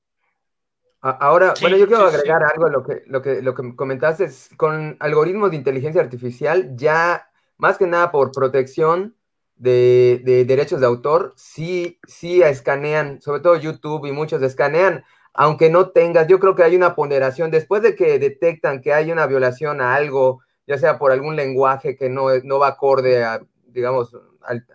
[1.03, 4.29] Ahora, bueno, yo quiero agregar algo a lo que, lo que, lo que comentaste.
[4.55, 9.15] con algoritmos de inteligencia artificial, ya más que nada por protección
[9.55, 15.69] de, de derechos de autor, sí, sí escanean, sobre todo YouTube y muchos escanean aunque
[15.69, 19.25] no tengas, yo creo que hay una ponderación, después de que detectan que hay una
[19.25, 24.15] violación a algo, ya sea por algún lenguaje que no, no va acorde a, digamos,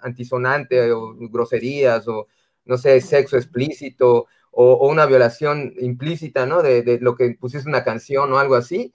[0.02, 2.26] antisonante o groserías o,
[2.64, 4.26] no sé, sexo explícito
[4.60, 6.62] o, una violación implícita, ¿no?
[6.62, 8.92] De, lo que pusiste una canción o algo así.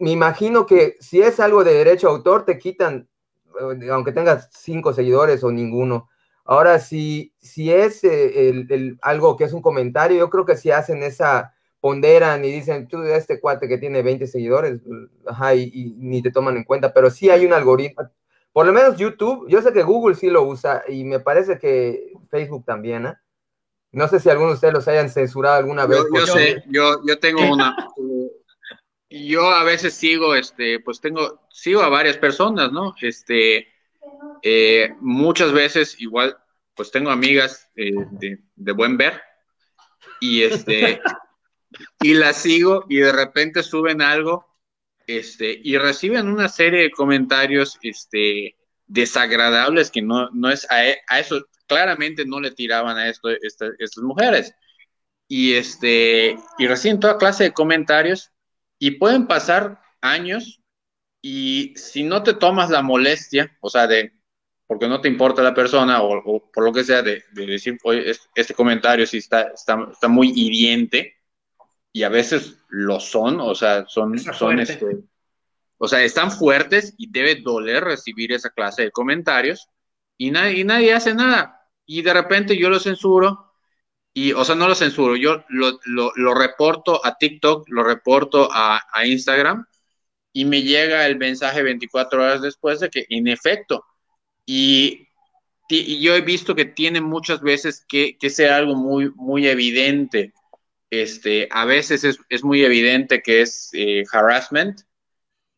[0.00, 3.08] Me imagino que si es algo de derecho autor, te quitan,
[3.60, 6.08] eh, aunque tengas cinco seguidores o ninguno.
[6.44, 8.66] Ahora, si, si es eh,
[9.02, 13.02] algo que es un comentario, yo creo que si hacen esa, ponderan y dicen, tú,
[13.04, 14.80] este cuate que tiene 20 seguidores,
[15.24, 18.10] ajá, y, ni te toman en cuenta, pero sí hay un algoritmo,
[18.52, 22.12] por lo menos YouTube, yo sé que Google sí lo usa y me parece que
[22.28, 23.14] Facebook también, ¿eh?
[23.92, 26.00] No sé si alguno de ustedes los hayan censurado alguna vez.
[26.14, 27.76] Yo, sé, yo, yo tengo una.
[29.08, 32.94] yo a veces sigo, este, pues tengo, sigo a varias personas, ¿no?
[33.00, 33.66] Este,
[34.42, 36.36] eh, muchas veces igual,
[36.74, 37.92] pues tengo amigas eh,
[38.56, 39.20] de, buen ver
[40.20, 41.00] y este
[42.00, 44.46] y las sigo y de repente suben algo
[45.06, 51.46] este y reciben una serie de comentarios este desagradables que no, no es a, eso
[51.70, 54.52] claramente no le tiraban a esto estas mujeres
[55.28, 58.32] y este y reciben toda clase de comentarios
[58.80, 60.60] y pueden pasar años
[61.22, 64.12] y si no te tomas la molestia, o sea, de
[64.66, 68.54] porque no te importa la persona o, por lo que sea, de, decir, oye, este,
[68.54, 71.16] comentario sí está, está, está, muy hiriente,
[71.92, 74.86] y a veces lo son, o sea, son, son este,
[75.76, 79.68] o sea, están fuertes y debe doler recibir esa clase de comentarios,
[80.16, 81.59] y nadie, y nadie hace nada.
[81.92, 83.52] Y de repente yo lo censuro,
[84.14, 88.80] y, o sea, no lo censuro, yo lo, lo, reporto a TikTok, lo reporto a,
[89.04, 89.66] Instagram,
[90.32, 93.84] y me llega el mensaje 24 horas después de que, en efecto,
[94.46, 95.08] y,
[95.68, 100.32] yo he visto que tiene muchas veces que, que ser algo muy, muy evidente.
[100.90, 104.82] Este, a veces es, muy evidente que es eh, harassment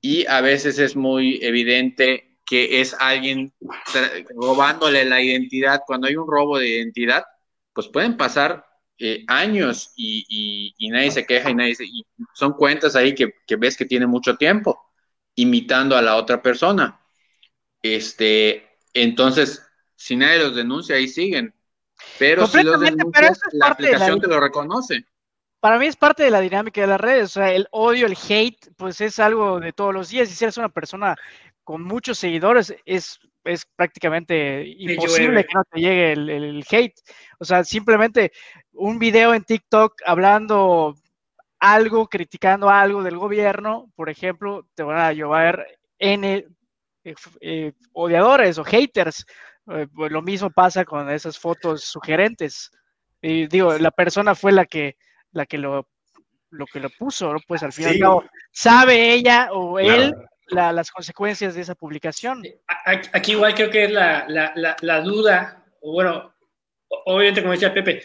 [0.00, 3.52] y a veces es muy evidente que es alguien
[4.34, 5.82] robándole la identidad.
[5.86, 7.24] Cuando hay un robo de identidad,
[7.72, 8.66] pues pueden pasar
[8.98, 13.76] eh, años y, nadie se queja y nadie y son cuentas ahí que, que, ves
[13.76, 14.80] que tiene mucho tiempo
[15.34, 17.00] imitando a la otra persona.
[17.82, 21.54] Este, entonces, si nadie los denuncia, ahí siguen.
[22.18, 25.06] Pero si los denuncias, la aplicación te lo reconoce.
[25.60, 28.16] Para mí es parte de la dinámica de las redes, o sea, el odio, el
[28.28, 30.28] hate, pues es algo de todos los días.
[30.28, 31.16] Y si eres una persona
[31.64, 36.98] con muchos seguidores, es, es prácticamente imposible que no te llegue el, el, hate.
[37.38, 38.32] O sea, simplemente
[38.72, 40.94] un video en TikTok hablando
[41.58, 45.66] algo, criticando algo del gobierno, por ejemplo, te van a llevar
[45.98, 46.46] N
[47.04, 49.24] eh, eh, odiadores o haters.
[49.70, 52.70] Eh, pues lo mismo pasa con esas fotos sugerentes.
[53.20, 54.96] Y digo, la persona fue la que,
[55.30, 55.88] la que lo,
[56.50, 57.98] lo que lo puso, Pues al final
[58.50, 60.12] sabe ella o él
[60.52, 62.42] las consecuencias de esa publicación.
[63.12, 66.32] Aquí igual creo que es la, la, la duda, bueno,
[67.06, 68.02] obviamente como decía Pepe,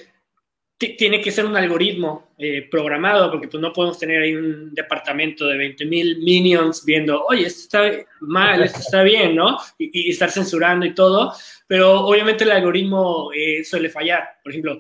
[0.77, 5.47] tiene que ser un algoritmo eh, programado, porque pues no podemos tener ahí un departamento
[5.47, 9.57] de 20 mil minions viendo, oye, esto está mal, esto está bien, ¿no?
[9.79, 11.33] Y, estar censurando y todo,
[11.65, 14.37] pero obviamente el algoritmo eh, suele fallar.
[14.43, 14.79] Por ejemplo,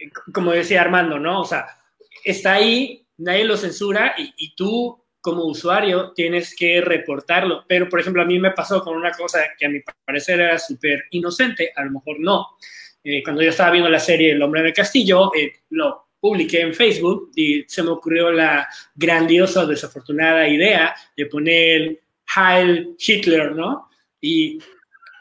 [0.00, 1.42] eh, como decía Armando, ¿no?
[1.42, 1.66] O sea,
[2.24, 7.64] está ahí, nadie lo censura y, y tú como usuario tienes que reportarlo.
[7.66, 10.56] Pero, por ejemplo, a mí me pasó con una cosa que a mi parecer era
[10.56, 12.46] súper inocente, a lo mejor no
[13.08, 16.74] eh, cuando yo estaba viendo la serie El hombre del castillo, eh, lo publiqué en
[16.74, 22.00] Facebook y se me ocurrió la grandiosa desafortunada idea de poner
[22.36, 23.88] Heil Hitler, ¿no?
[24.20, 24.58] Y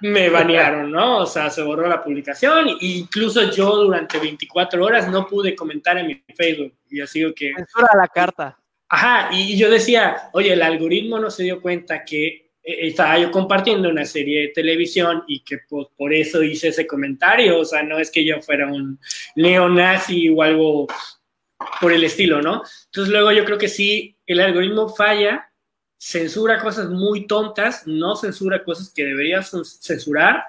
[0.02, 1.20] me banearon, ¿no?
[1.20, 5.98] O sea, se borró la publicación e incluso yo durante 24 horas no pude comentar
[5.98, 6.74] en mi Facebook.
[6.90, 7.54] Y así que...
[7.56, 8.58] Censura la carta.
[8.88, 13.32] Ajá, y yo decía, oye, el algoritmo no se dio cuenta que eh, estaba yo
[13.32, 18.00] compartiendo una serie de televisión y que por eso hice ese comentario, o sea, no
[18.00, 19.00] es que yo fuera un
[19.36, 20.88] neonazi o algo
[21.82, 22.64] por el estilo, ¿no?
[22.86, 25.52] Entonces luego yo creo que sí, el algoritmo falla,
[25.98, 30.44] censura cosas muy tontas, no censura cosas que debería censurar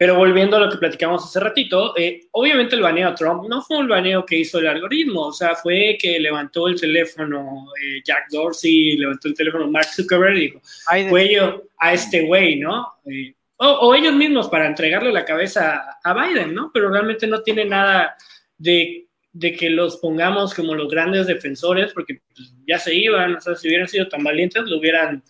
[0.00, 3.60] pero volviendo a lo que platicamos hace ratito, eh, obviamente el baneo a Trump no
[3.60, 8.00] fue un baneo que hizo el algoritmo, o sea, fue que levantó el teléfono eh,
[8.02, 10.62] Jack Dorsey, levantó el teléfono Mark Zuckerberg y dijo,
[11.10, 12.86] cuello a este güey, ¿no?
[13.04, 16.70] Eh, o, ellos mismos para entregarle la cabeza a Biden, ¿no?
[16.72, 18.16] Pero realmente no tiene nada
[18.56, 23.40] de, de que los pongamos como los grandes defensores, porque pues, ya se iban, o
[23.42, 25.22] sea, si hubieran sido tan valientes, lo hubieran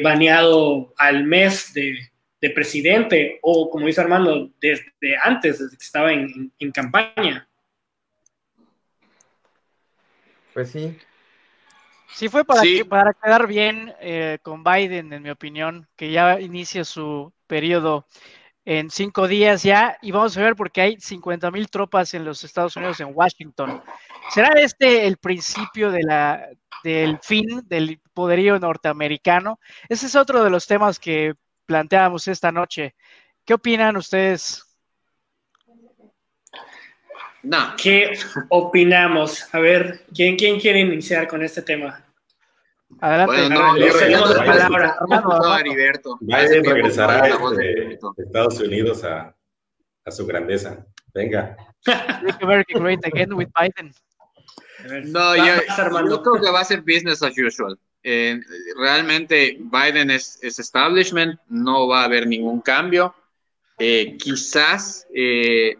[0.00, 2.11] baneado al mes de
[2.42, 7.48] de presidente o, como dice Armando, desde antes, desde que estaba en, campaña.
[10.52, 10.98] Pues sí.
[12.12, 16.84] Sí fue para, para quedar bien eh, con Biden, en mi opinión, que ya inicia
[16.84, 18.06] su periodo
[18.64, 22.42] en cinco días ya, y vamos a ver porque hay 50 mil tropas en los
[22.42, 23.82] Estados Unidos, en Washington.
[24.30, 26.48] ¿Será este el principio de la,
[26.82, 29.60] del fin del poderío norteamericano?
[29.88, 31.34] Ese es otro de los temas que
[31.72, 32.94] planteamos esta noche.
[33.46, 34.62] ¿Qué opinan ustedes?
[37.42, 37.74] No.
[37.82, 38.12] ¿Qué
[38.50, 39.48] opinamos?
[39.54, 42.04] A ver, ¿quién, quién quiere iniciar con este tema?
[43.00, 43.48] Adelante.
[43.48, 43.74] no,
[45.08, 46.18] no, Heriberto.
[46.20, 49.34] Biden regresará de Estados Unidos a,
[50.04, 50.86] a, su grandeza.
[51.14, 51.56] Venga.
[52.68, 53.94] Great again with Biden.
[55.10, 55.54] No, yo,
[56.10, 57.78] yo creo que va a ser business as usual.
[58.02, 58.40] Eh,
[58.76, 63.14] realmente Biden es, establishment, no va a haber ningún cambio.
[63.78, 65.76] Eh, quizás eh,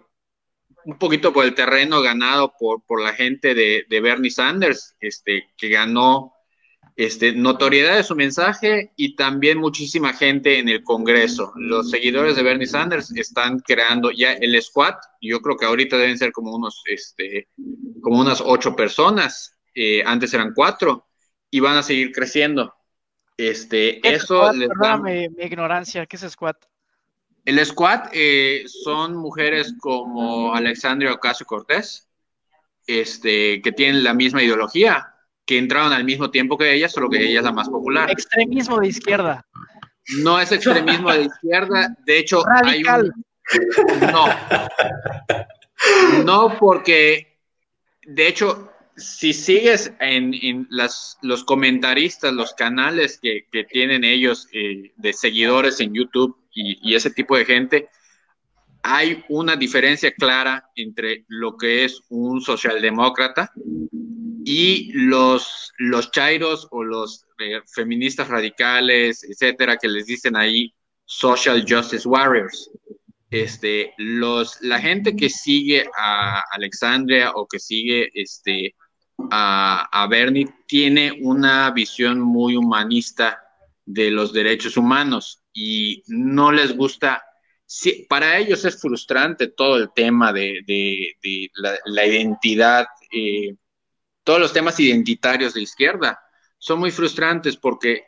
[0.85, 5.51] un poquito por el terreno ganado por, por la gente de, de, Bernie Sanders, este,
[5.57, 6.33] que ganó
[6.97, 11.53] este, notoriedad de su mensaje y también muchísima gente en el Congreso.
[11.57, 14.95] Los seguidores de Bernie Sanders están creando ya el squad.
[15.21, 17.49] Yo creo que ahorita deben ser como unos, este,
[18.01, 19.57] como unas ocho personas.
[20.05, 21.07] antes eran cuatro
[21.53, 22.75] y van a seguir creciendo.
[23.37, 24.71] Este, eso les
[25.03, 26.57] mi, ignorancia, ¿qué es squad?
[27.45, 32.09] El squad eh, son mujeres como Alexandria Ocasio Cortés,
[32.87, 37.23] este, que tienen la misma ideología, que entraron al mismo tiempo que ella, solo que
[37.23, 38.11] ella es la más popular.
[38.11, 39.47] Extremismo de izquierda.
[40.23, 43.13] No es extremismo de izquierda, de hecho, Radical.
[44.01, 44.25] No.
[46.25, 47.41] No, porque,
[48.07, 55.13] de hecho, si sigues en, las, los comentaristas, los canales que, tienen ellos eh, de
[55.13, 57.89] seguidores en YouTube y, ese tipo de gente,
[58.83, 63.53] hay una diferencia clara entre lo que es un socialdemócrata
[64.45, 70.75] y los, los chairos o los eh, feministas radicales, etcétera, que les dicen ahí
[71.05, 72.71] social justice warriors.
[73.31, 78.75] Este, los, la gente que sigue a Alexandria o que sigue este,
[79.31, 83.43] a, Bernie tiene una visión muy humanista
[83.85, 87.25] de los derechos humanos y no les gusta,
[88.09, 90.65] para ellos es frustrante todo el tema de,
[91.87, 93.55] la, identidad, eh,
[94.25, 96.21] todos los temas identitarios de izquierda
[96.59, 98.05] son muy frustrantes porque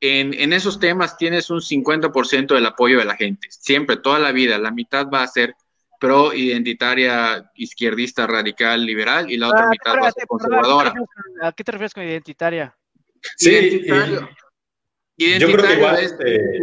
[0.00, 4.32] en, en esos temas tienes un 50% del apoyo de la gente, siempre, toda la
[4.32, 5.54] vida, la mitad va a ser
[5.98, 10.92] pro identitaria izquierdista radical liberal y la otra ah, mitad va a ser conservadora.
[11.42, 12.76] ¿A qué te refieres con identitaria?
[13.36, 14.28] Sí, identitario.
[15.16, 16.60] yo creo que igual, este,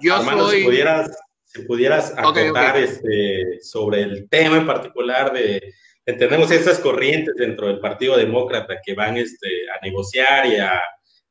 [0.00, 0.58] yo soy...
[0.58, 5.74] si pudieras, si pudieras acotar Este, sobre el tema en particular de,
[6.06, 10.80] entendemos estas corrientes dentro del Partido Demócrata que van este, a negociar y a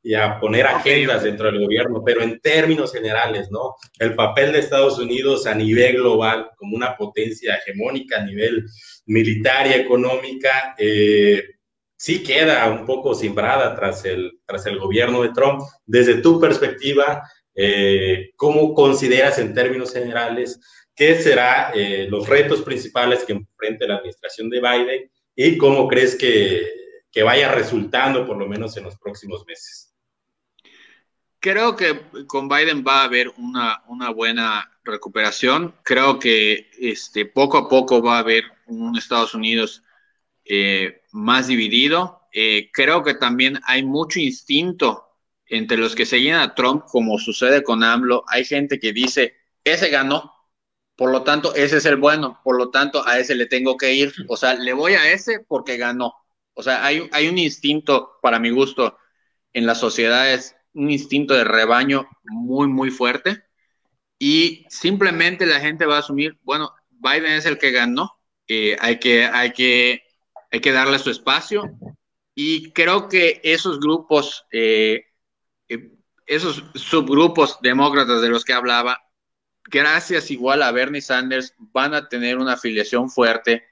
[0.05, 3.75] y a poner agendas dentro del gobierno, pero en términos generales, ¿no?
[3.97, 8.65] El papel de Estados Unidos a nivel global como una potencia hegemónica a nivel
[9.05, 11.41] militar y económica, eh,
[11.95, 15.61] sí queda un poco simbrada tras el, tras el gobierno de Trump.
[15.85, 17.23] Desde tu perspectiva,
[17.55, 20.59] eh, ¿cómo consideras en términos generales
[20.93, 26.15] qué serán eh, los retos principales que enfrente la administración de Biden y cómo crees
[26.15, 26.67] que,
[27.09, 29.92] que vaya resultando por lo menos en los próximos meses?
[31.43, 33.83] Creo que con Biden va a haber una,
[34.15, 35.75] buena recuperación.
[35.83, 39.83] Creo que este, poco a poco va a haber un Estados Unidos
[40.45, 42.21] eh, más dividido.
[42.31, 45.05] Eh, creo que también hay mucho instinto
[45.45, 48.23] entre los que seguían a Trump, como sucede con AMLO.
[48.29, 49.35] Hay gente que dice,
[49.65, 50.33] ese ganó,
[50.95, 53.93] por lo tanto, ese es el bueno, por lo tanto, a ese le tengo que
[53.93, 54.13] ir.
[54.29, 56.15] O sea, le voy a ese porque ganó.
[56.53, 58.97] O sea, hay, hay un instinto, para mi gusto,
[59.51, 63.43] en las sociedades un instinto de rebaño muy, muy fuerte.
[64.19, 68.17] Y simplemente la gente va a asumir, bueno, Biden es el que ganó,
[68.79, 70.03] hay, que, hay, que,
[70.51, 71.63] hay que darle su espacio.
[72.35, 75.05] Y creo que esos grupos, eh,
[75.67, 75.91] eh,
[76.25, 78.99] esos subgrupos demócratas de los que hablaba,
[79.65, 83.63] gracias igual a Bernie Sanders, van a tener una afiliación fuerte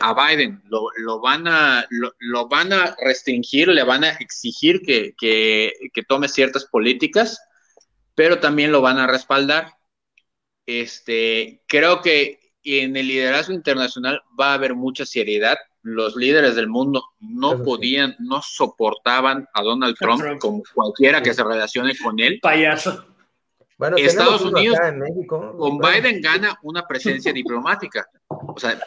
[0.00, 0.62] a Biden.
[0.68, 6.28] Lo, van a, lo, van a restringir, le van a exigir que, que, que tome
[6.28, 7.40] ciertas políticas
[8.18, 9.74] pero también lo van a respaldar.
[10.66, 15.56] Este, creo que en el liderazgo internacional va a haber mucha seriedad.
[15.82, 21.44] Los líderes del mundo no podían, no soportaban a Donald Trump, como cualquiera que se
[21.44, 22.40] relacione con él.
[22.42, 23.06] Payaso.
[23.78, 24.76] Bueno, Estados Unidos
[25.28, 28.06] con Biden gana una presencia diplomática.
[28.28, 28.78] O sea,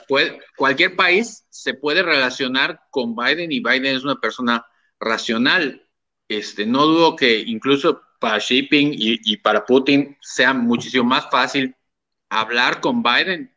[0.58, 4.66] cualquier país se puede relacionar con Biden y Biden es una persona
[5.00, 5.88] racional.
[6.28, 11.76] Este, no dudo que incluso para shipping y, para Putin sea muchísimo más fácil
[12.30, 13.52] hablar con Biden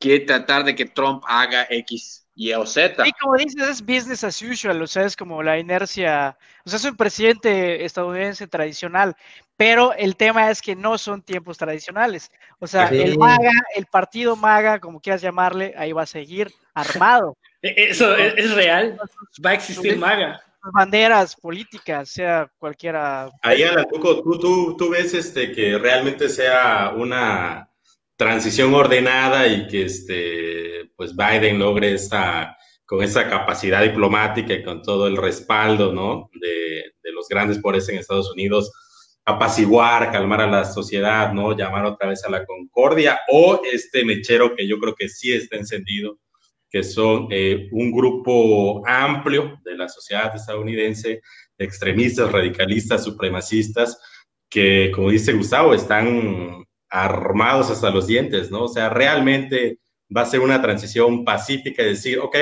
[0.00, 3.06] que tratar de que Trump haga X, Y o Z.
[3.06, 6.78] Y como dices, es business as usual, o sea, es como la inercia, o sea,
[6.78, 9.14] es un presidente estadounidense tradicional,
[9.62, 12.32] pero el tema es que no son tiempos tradicionales.
[12.58, 17.36] O sea, el MAGA, el partido MAGA, como quieras llamarle, ahí va a seguir armado.
[17.64, 18.98] E, eso es real,
[19.46, 20.42] va a existir MAGA
[20.74, 23.30] banderas políticas, sea cualquiera.
[23.40, 27.70] Ahí, Alan, tú, tú, tú ves este, que realmente sea una
[28.16, 34.82] transición ordenada y que este, pues Biden logre esa, con esa capacidad diplomática y con
[34.82, 36.30] todo el respaldo ¿no?
[36.32, 38.72] de, de los grandes poderes en Estados Unidos,
[39.24, 41.56] apaciguar, calmar a la sociedad, ¿no?
[41.56, 45.56] llamar otra vez a la concordia o este mechero que yo creo que sí está
[45.56, 46.18] encendido
[46.72, 51.20] que son eh, un grupo amplio de la sociedad estadounidense,
[51.58, 54.00] extremistas, radicalistas, supremacistas,
[54.48, 58.64] que, como dice Gustavo, están armados hasta los dientes, ¿no?
[58.64, 59.80] O sea, realmente
[60.14, 62.36] va a ser una transición pacífica, es decir, ok,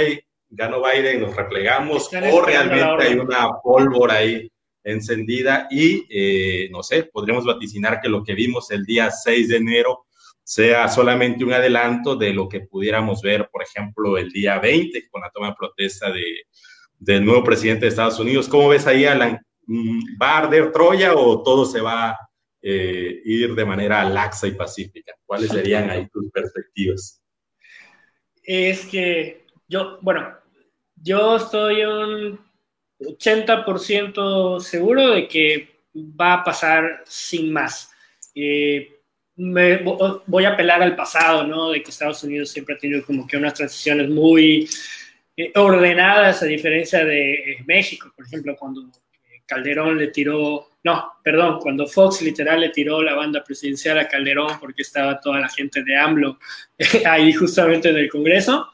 [0.49, 4.49] ganó Biden, nos replegamos, o realmente hay una pólvora ahí
[4.93, 9.57] encendida y, eh, no sé, podríamos vaticinar que lo que vimos el día 6 de
[9.57, 10.07] enero
[10.43, 15.23] sea solamente un adelanto de lo que pudiéramos ver, por ejemplo, el día 20 con
[15.23, 16.25] la toma de protesta de,
[16.99, 18.49] del nuevo presidente de Estados Unidos.
[18.49, 19.41] ¿Cómo ves ahí, Alan?
[19.67, 22.19] Mm, ¿Va a arder Troya o todo se va a
[22.63, 25.15] eh, ir de manera laxa y pacífica?
[25.25, 27.23] ¿Cuáles serían ahí tus perspectivas?
[28.43, 30.37] Es que yo, bueno,
[30.97, 32.50] yo estoy un
[33.01, 37.91] 80% seguro de que va a pasar sin más.
[38.35, 39.01] Eh,
[39.41, 39.79] me,
[40.27, 41.71] voy a apelar al pasado, ¿no?
[41.71, 44.69] De que Estados Unidos siempre ha tenido como que unas transiciones muy
[45.37, 51.13] eh, ordenadas, a diferencia de eh, México, por ejemplo, cuando eh, Calderón le tiró, no,
[51.25, 55.49] perdón, cuando Fox literal le tiró la banda presidencial a Calderón porque estaba toda la
[55.49, 56.39] gente de AMLO
[57.07, 58.71] ahí justamente en el Congreso.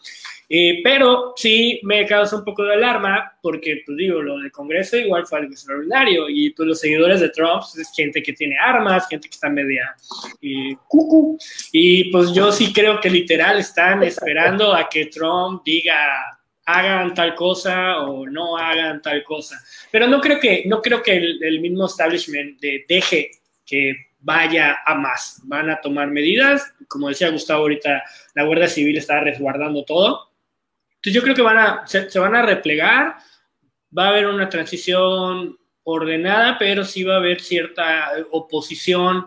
[0.49, 4.97] Eh, pero sí me causa un poco de alarma porque, pues digo, lo del Congreso
[4.97, 8.57] igual fue algo extraordinario y pues los seguidores de Trump pues, es gente que tiene
[8.57, 9.97] armas, gente que está media
[10.41, 11.37] eh, cucu
[11.73, 16.37] y pues yo sí creo que literal están esperando a que Trump diga
[16.67, 19.57] hagan tal cosa o no hagan tal cosa.
[19.91, 23.31] Pero no creo que, no creo que el, mismo establishment deje
[23.65, 25.41] que vaya a más.
[25.45, 26.75] Van a tomar medidas.
[26.89, 28.03] Como decía Gustavo ahorita,
[28.35, 30.36] la Guardia Civil está resguardando todo.
[31.07, 33.15] Entonces yo creo que van a, se, van a replegar,
[33.97, 39.25] va a haber una transición ordenada, pero sí va a haber cierta oposición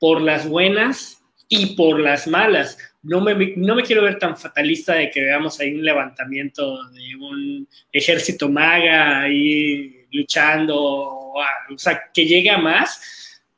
[0.00, 2.76] por las buenas y por las malas.
[3.04, 7.14] No me, no me quiero ver tan fatalista de que veamos ahí un levantamiento de
[7.14, 11.34] un ejército maga ahí luchando, o
[11.76, 13.00] sea, que llegue a más,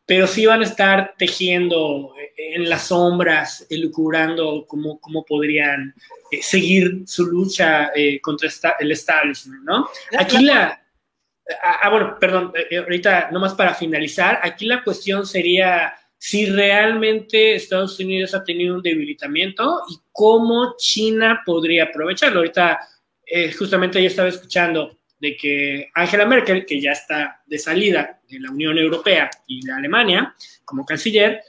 [0.09, 5.94] pero sí van a estar tejiendo en las sombras, elucubrando cómo, cómo podrían
[6.30, 8.48] eh, seguir su lucha eh, contra
[8.80, 9.86] el establishment, ¿no?
[10.18, 10.82] Aquí la...
[11.62, 17.54] Ah, ah bueno, perdón, eh, ahorita nomás para finalizar, aquí la cuestión sería si realmente
[17.54, 22.38] Estados Unidos ha tenido un debilitamiento y cómo China podría aprovecharlo.
[22.38, 22.80] Ahorita
[23.59, 28.51] justamente yo estaba escuchando de que Angela Merkel, que ya está de salida de la
[28.51, 31.41] Unión Europea y de Alemania como canciller,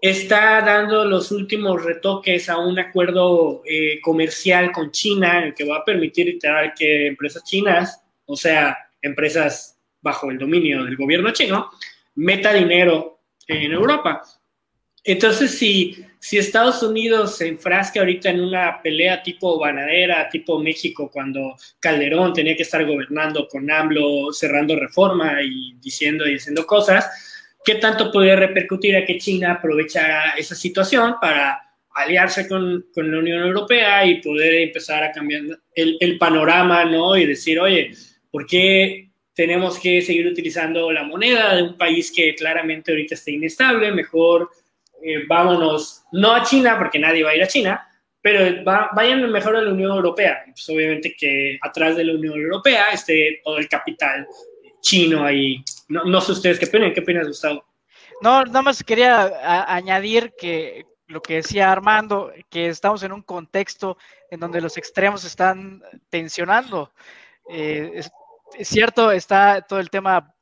[0.00, 5.78] está dando los últimos retoques a un acuerdo eh, comercial con China, el que va
[5.78, 11.70] a permitir literal que empresas chinas, o sea, empresas bajo el dominio del gobierno chino,
[12.16, 14.22] meta dinero en Europa.
[15.02, 21.10] Entonces, si, si Estados Unidos se enfrasca ahorita en una pelea tipo banadera, tipo México,
[21.12, 27.10] cuando Calderón tenía que estar gobernando con AMLO, cerrando reforma y diciendo y haciendo cosas,
[27.62, 31.60] ¿qué tanto podría repercutir a que China aprovechara esa situación para
[31.94, 35.42] aliarse con, con la Unión Europea y poder empezar a cambiar
[35.74, 37.18] el, el panorama, ¿no?
[37.18, 37.90] Y decir, oye,
[38.30, 43.30] ¿por qué tenemos que seguir utilizando la moneda de un país que claramente ahorita está
[43.30, 43.92] inestable?
[43.92, 44.48] Mejor
[45.04, 47.86] eh, vámonos, no a China, porque nadie va a ir a China,
[48.22, 50.42] pero vayan mejor a la Unión Europea.
[50.46, 54.26] Pues obviamente que atrás de la Unión Europea esté todo el capital
[54.80, 55.62] chino ahí.
[55.88, 57.64] No, no sé ustedes qué opinan, ¿qué opinas, Gustavo?
[58.22, 63.98] No, nada más quería añadir que lo que decía Armando, que estamos en un contexto
[64.30, 66.92] en donde los extremos están tensionando.
[67.50, 70.33] Eh, es, cierto, está todo el tema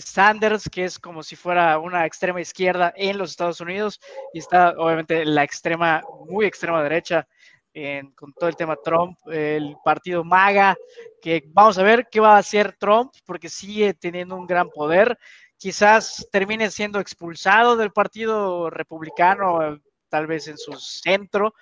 [0.00, 4.00] Sanders, que es como si fuera una extrema izquierda en los Estados Unidos,
[4.32, 7.26] y está obviamente la extrema, muy extrema derecha
[8.16, 10.76] con todo el tema Trump, el partido MAGA,
[11.22, 15.16] que vamos a ver qué va a hacer Trump, porque sigue teniendo un gran poder.
[15.56, 21.54] Quizás termine siendo expulsado del partido republicano, tal vez en su centro,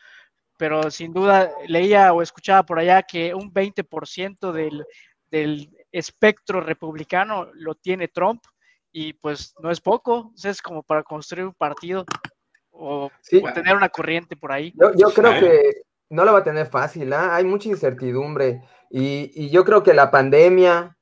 [0.57, 4.85] pero sin duda leía o escuchaba por allá que un 20% del,
[5.31, 8.43] del espectro republicano lo tiene Trump
[8.93, 12.05] y pues no es poco, es como para construir un partido
[12.71, 13.11] o,
[13.55, 14.73] tener una corriente por ahí.
[14.97, 17.35] Yo, creo que no lo va a tener fácil, ¿ah?
[17.35, 20.97] hay mucha incertidumbre y, yo creo que la pandemia,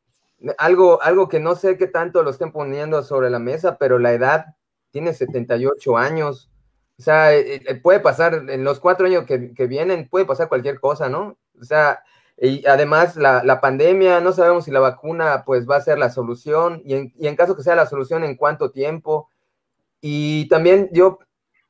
[0.59, 4.13] algo, algo que no sé qué tanto lo estén poniendo sobre la mesa, pero la
[4.13, 4.47] edad
[4.91, 6.51] tiene 78 años.
[6.99, 10.49] O sea, eh, eh, puede pasar en los cuatro años que, que vienen, puede pasar
[10.49, 11.39] cualquier cosa, ¿no?
[11.61, 12.03] O sea,
[12.39, 16.11] y además, la, la, pandemia, no sabemos si la vacuna pues va a ser la
[16.11, 19.31] solución y en, y en, caso que sea la solución, en cuánto tiempo.
[20.03, 21.19] Y también yo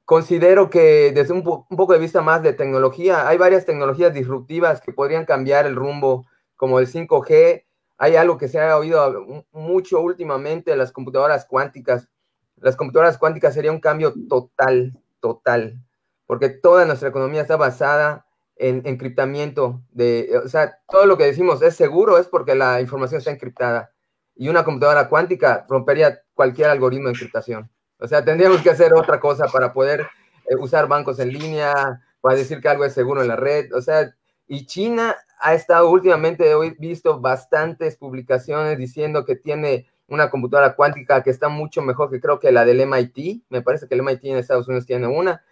[0.05, 4.81] considero que desde un, un, poco de vista más de tecnología, hay varias tecnologías disruptivas
[4.81, 7.65] que podrían cambiar el rumbo, como el 5G.
[7.99, 12.09] Hay algo que se ha oído mucho últimamente, las computadoras cuánticas.
[12.57, 15.79] Las computadoras cuánticas sería un cambio total, total,
[16.27, 18.26] porque toda nuestra economía está basada
[18.57, 23.19] en encriptamiento de, o sea, todo lo que decimos es seguro es porque la información
[23.19, 23.93] está encriptada
[24.35, 27.71] y una computadora cuántica rompería cualquier algoritmo de encriptación.
[27.99, 30.07] O sea, tendríamos que hacer otra cosa para poder
[30.49, 33.73] eh, usar bancos en línea, para decir que algo es seguro en la red.
[33.73, 34.15] O sea,
[34.47, 41.23] y China ha estado últimamente, he visto bastantes publicaciones diciendo que tiene una computadora cuántica
[41.23, 43.45] que está mucho mejor que creo que la del MIT.
[43.49, 45.43] Me parece que el MIT en Estados Unidos tiene una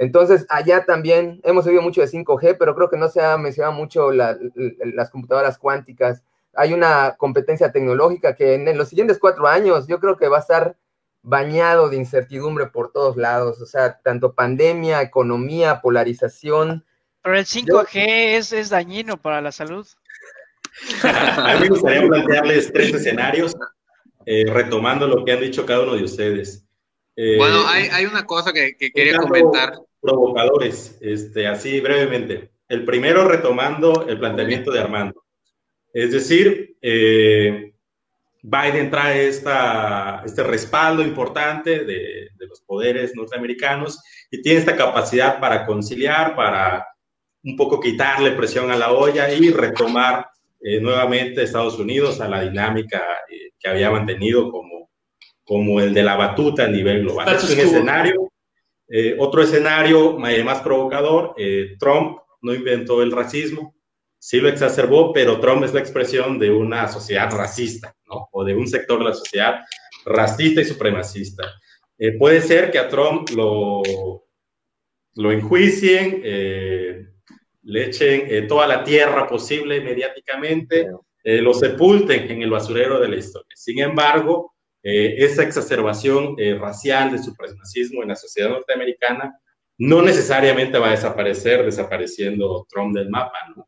[0.00, 3.74] entonces, allá también hemos oído mucho de 5G, pero creo que no se ha mencionado
[3.74, 6.22] mucho las computadoras cuánticas.
[6.54, 10.40] Hay una competencia tecnológica que en, los siguientes cuatro años yo creo que va a
[10.40, 10.76] estar
[11.20, 16.82] bañado de incertidumbre por todos lados, o sea, tanto pandemia, economía, polarización.
[17.20, 19.86] Pero el 5G es, es dañino para la salud.
[21.04, 23.54] A mí me gustaría plantearles tres escenarios,
[24.24, 26.64] eh, retomando lo que han dicho cada uno de ustedes.
[27.16, 32.50] Eh, bueno, hay, hay, una cosa que, que quería comentar provocadores, este, así brevemente.
[32.68, 35.24] El primero retomando el planteamiento de Armando.
[35.92, 37.72] Es decir, eh,
[38.42, 45.40] Biden trae esta, este respaldo importante de, de, los poderes norteamericanos y tiene esta capacidad
[45.40, 46.86] para conciliar, para
[47.44, 50.26] un poco quitarle presión a la olla y retomar
[50.60, 54.90] eh, nuevamente Estados Unidos a la dinámica eh, que había mantenido como,
[55.44, 57.34] como el de la batuta a nivel global.
[57.34, 58.29] Es un escenario
[58.92, 63.76] eh, otro escenario eh, más provocador, eh, Trump no inventó el racismo,
[64.18, 68.28] sí lo exacerbó, pero Trump es la expresión de una sociedad racista, ¿no?
[68.32, 69.60] O de un sector de la sociedad
[70.04, 71.44] racista y supremacista.
[72.18, 73.82] puede ser que a Trump lo,
[75.14, 76.22] lo enjuicien,
[77.62, 80.88] le echen toda la tierra posible mediáticamente,
[81.22, 83.54] lo sepulten en el basurero de la historia.
[83.54, 89.38] Sin embargo, eh, esa exacerbación eh, racial de supremacismo en la sociedad norteamericana
[89.78, 93.66] no necesariamente va a desaparecer desapareciendo Trump del mapa, ¿no?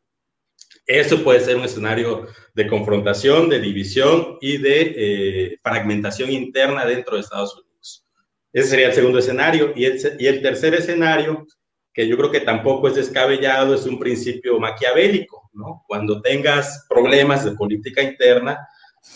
[0.85, 7.15] Eso puede ser un escenario de confrontación, de división y de eh, fragmentación interna dentro
[7.15, 8.05] de Estados Unidos.
[8.51, 9.71] Ese sería el segundo escenario.
[9.75, 11.47] Y el, y el tercer escenario,
[11.93, 15.83] que yo creo que tampoco es descabellado, es un principio maquiavélico, ¿no?
[15.87, 18.59] Cuando tengas problemas de política interna,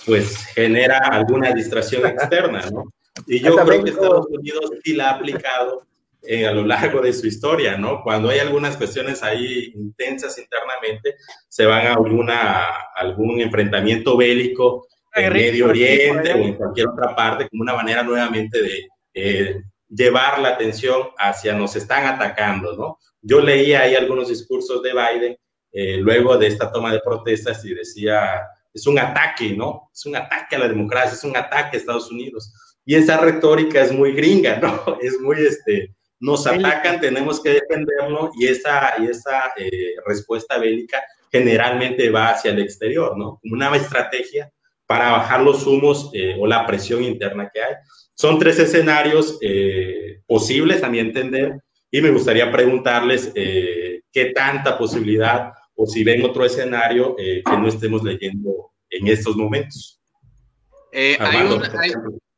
[0.06, 2.86] pues genera alguna distracción externa, ¿no?
[3.26, 5.88] Y yo creo que Estados Unidos sí la ha aplicado
[6.22, 8.04] eh, a lo largo de su historia, ¿no?
[8.04, 11.16] Cuando hay algunas cuestiones ahí intensas internamente,
[11.48, 12.66] se van a alguna,
[12.96, 18.62] algún enfrentamiento bélico en Medio Oriente o en cualquier otra parte, como una manera nuevamente
[18.62, 23.00] de eh, llevar la atención hacia nos están atacando, ¿no?
[23.22, 25.38] Yo leía ahí algunos discursos de Biden
[25.72, 28.42] eh, luego de esta toma de protestas y decía,
[28.78, 29.90] es un ataque, ¿no?
[29.94, 32.54] Es un ataque a la democracia, es un ataque a Estados Unidos.
[32.86, 34.98] Y esa retórica es muy gringa, ¿no?
[35.02, 41.04] Es muy, este, nos atacan, tenemos que defenderlo y esa, y esa eh, respuesta bélica
[41.32, 43.40] generalmente va hacia el exterior, ¿no?
[43.42, 44.52] Como una estrategia
[44.86, 47.76] para bajar los humos eh, o la presión interna que hay.
[48.14, 51.62] Son tres escenarios eh, posibles a mi entender
[51.92, 57.68] y me gustaría preguntarles eh, qué tanta posibilidad o si ven otro escenario que no
[57.68, 60.02] estemos leyendo en estos momentos.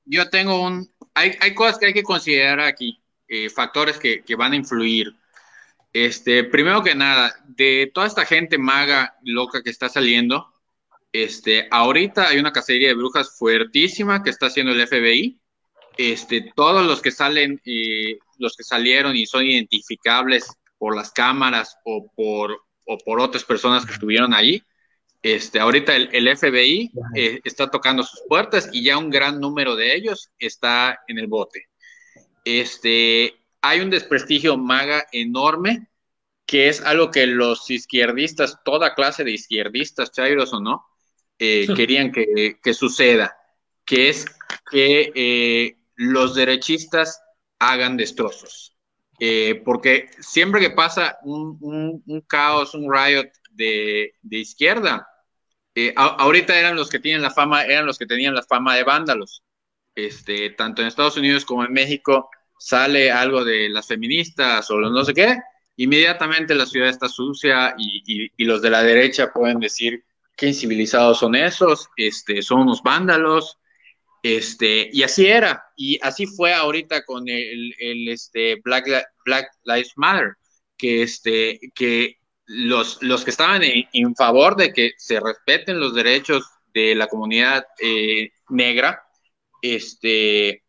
[0.06, 3.02] yo tengo un, hay, hay, cosas que hay que considerar aquí,
[3.54, 5.16] factores que, que van a influir.
[5.94, 10.54] Este, primero que nada, de toda esta gente maga loca que está saliendo,
[11.12, 15.40] este, ahorita hay una cacería de brujas fuertísima que está haciendo el FBI.
[15.98, 21.78] Este, todos los que salen, eh, los que salieron y son identificables por las cámaras
[21.84, 24.64] o por, o por otras personas que estuvieron allí,
[25.22, 29.76] este, ahorita el, el FBI eh, está tocando sus puertas y ya un gran número
[29.76, 31.68] de ellos está en el bote.
[32.44, 35.88] Este, hay un desprestigio maga enorme
[36.48, 40.84] que es algo que los izquierdistas, toda clase de izquierdistas, chairos o no,
[41.38, 43.38] eh, querían que, suceda,
[43.86, 44.26] que es
[44.72, 47.22] que eh, los derechistas
[47.60, 48.76] hagan destrozos.
[49.20, 55.08] Eh, porque siempre que pasa un, caos, un riot de, izquierda,
[55.96, 59.44] ahorita eran los que tienen la fama, eran los que tenían la fama de vándalos.
[59.96, 64.92] Este, tanto en Estados Unidos como en México sale algo de las feministas o los
[64.92, 65.38] no sé qué,
[65.78, 70.04] inmediatamente la ciudad está sucia y, y los de la derecha pueden decir
[70.40, 73.58] qué incivilizados son esos, este, son unos vándalos,
[74.24, 77.74] este, y así era, y así fue ahorita con el,
[78.10, 78.88] este, Black,
[79.26, 80.34] Black Lives Matter,
[80.78, 86.44] que, este, que los, los que estaban en, favor de que se respeten los derechos
[86.74, 89.04] de la comunidad eh, negra,
[89.62, 90.64] este,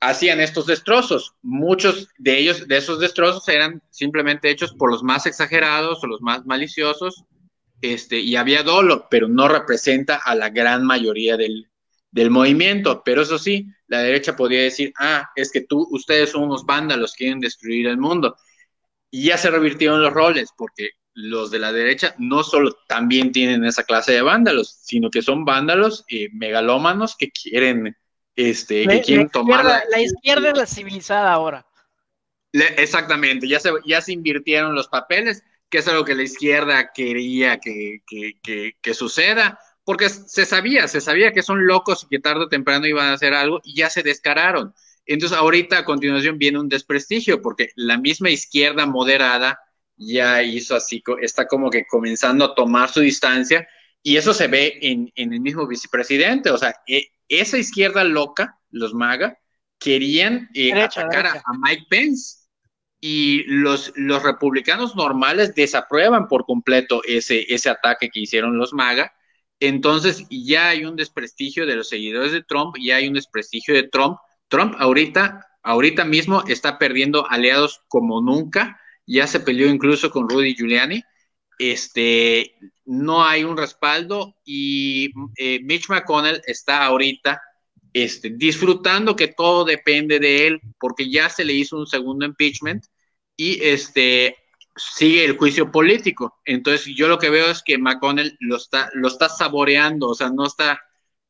[0.00, 1.34] hacían estos destrozos.
[1.42, 6.20] Muchos de ellos, de esos destrozos, eran simplemente hechos por los más exagerados o los
[6.20, 7.24] más maliciosos,
[7.80, 11.68] este, y había dolo, pero no representa a la gran mayoría del,
[12.30, 13.02] movimiento.
[13.04, 17.14] Pero eso sí, la derecha podría decir, ah, es que tú, ustedes son unos vándalos,
[17.14, 18.36] quieren destruir el mundo.
[19.10, 23.64] Y ya se revirtieron los roles, porque los de la derecha no solo también tienen
[23.64, 27.96] esa clase de vándalos, sino que son vándalos eh, megalómanos que quieren,
[28.36, 29.64] este, que quieren tomar.
[29.64, 31.66] La, izquierda es la civilizada ahora.
[32.52, 37.58] exactamente, ya se, ya se invirtieron los papeles que es algo que la izquierda quería
[37.58, 42.86] que, suceda, porque se sabía, se sabía que son locos y que tarde o temprano
[42.86, 44.74] iban a hacer algo y ya se descararon.
[45.06, 49.58] Entonces ahorita a continuación viene un desprestigio, porque la misma izquierda moderada
[49.96, 53.66] ya hizo así, está como que comenzando a tomar su distancia
[54.02, 58.94] y eso se ve en, el mismo vicepresidente, o sea, e, esa izquierda loca, los
[58.94, 59.38] MAGA,
[59.78, 62.37] querían eh, atacar A, a Mike Pence
[63.00, 69.12] y los, los republicanos normales desaprueban por completo ese, ese ataque que hicieron los MAGA.
[69.60, 73.84] Entonces ya hay un desprestigio de los seguidores de Trump, ya hay un desprestigio de
[73.84, 74.18] Trump.
[74.48, 78.80] Trump ahorita, ahorita mismo está perdiendo aliados como nunca.
[79.06, 81.02] Ya se peleó incluso con Rudy Giuliani.
[81.58, 87.40] Este, no hay un respaldo y eh, Mitch McConnell está ahorita
[88.02, 92.84] este, disfrutando que todo depende de él, porque ya se le hizo un segundo impeachment
[93.36, 94.36] y este,
[94.76, 96.38] sigue el juicio político.
[96.44, 100.30] Entonces, yo lo que veo es que McConnell lo está, lo está saboreando, o sea,
[100.30, 100.80] no está,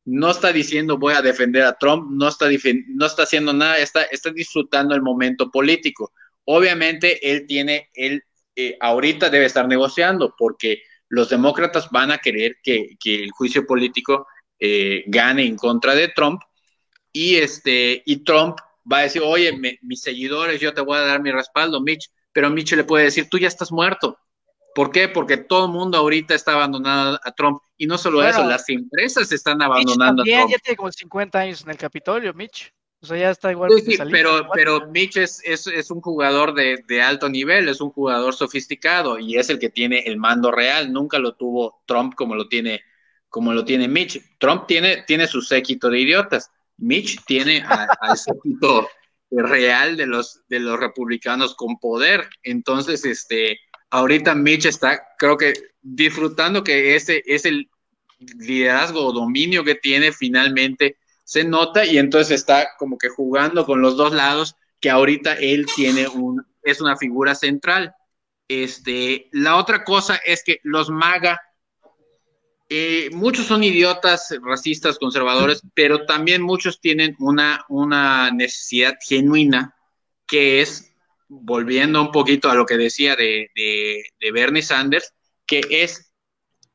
[0.05, 2.47] no está diciendo voy a defender a Trump, no está,
[2.87, 6.13] no está haciendo nada, está, está disfrutando el momento político.
[6.45, 8.23] Obviamente, él tiene, él
[8.55, 13.65] eh, ahorita debe estar negociando porque los demócratas van a querer que, que el juicio
[13.65, 14.27] político
[14.59, 16.41] eh, gane en contra de Trump
[17.11, 18.57] y, este, y Trump
[18.91, 19.51] va a decir, oye,
[19.81, 23.27] mis seguidores, yo te voy a dar mi respaldo, Mitch, pero Mitch le puede decir,
[23.29, 24.17] tú ya estás muerto.
[24.75, 25.07] ¿Por qué?
[25.07, 27.61] Porque todo el mundo ahorita está abandonando a Trump.
[27.77, 30.49] Y no solo eso, las empresas están abandonando a Trump.
[30.49, 32.71] Ya tiene como 50 años en el Capitolio, Mitch.
[33.01, 33.71] O sea, ya está igual.
[33.83, 38.35] Sí, pero, pero Mitch es, es, un jugador de, de, alto nivel, es un jugador
[38.35, 40.91] sofisticado y es el que tiene el mando real.
[40.91, 42.81] Nunca lo tuvo Trump como lo tiene,
[43.29, 44.21] como lo tiene Mitch.
[44.37, 48.89] Trump tiene, tiene su séquito de idiotas Mitch tiene al séquito
[49.31, 52.29] real de los, de los republicanos con poder.
[52.43, 53.59] Entonces, este,
[53.89, 57.69] ahorita Mitch está, creo que, disfrutando que ese es el
[58.19, 63.81] liderazgo o dominio que tiene finalmente se nota y entonces está como que jugando con
[63.81, 67.93] los dos lados, que ahorita él tiene un, es una figura central.
[68.47, 71.39] Este, la otra cosa es que los MAGA,
[72.69, 79.75] eh, muchos son idiotas, racistas, conservadores, pero también muchos tienen una, una necesidad genuina
[80.27, 80.93] que es,
[81.27, 85.13] volviendo un poquito a lo que decía de, de Bernie Sanders,
[85.45, 86.09] que es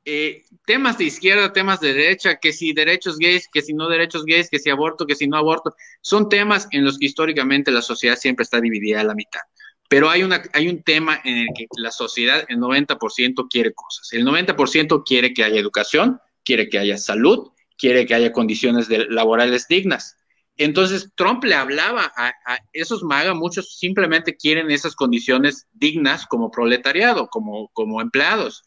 [0.06, 4.24] eh, temas de izquierda, temas de derecha, que si derechos gays, que si no derechos
[4.26, 7.80] gays, que si aborto, que si no aborto, son temas en los que históricamente la
[7.80, 9.40] sociedad siempre está dividida a la mitad.
[9.88, 14.12] Pero hay, una, hay un tema en el que la sociedad, el 90% quiere cosas.
[14.12, 19.68] El 90% quiere que haya educación, quiere que haya salud, quiere que haya condiciones laborales
[19.68, 20.16] dignas.
[20.56, 26.50] Entonces, Trump le hablaba a, a, esos MAGA, muchos simplemente quieren esas condiciones dignas como
[26.50, 28.64] proletariado, como, como empleados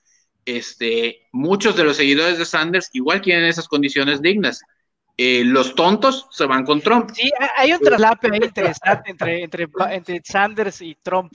[0.48, 4.62] este, muchos de los seguidores de Sanders igual quieren esas condiciones dignas.
[5.18, 7.10] Eh, los tontos se van con Trump.
[7.14, 11.34] Sí, hay un traslape ahí interesante entre, entre, entre Sanders y Trump.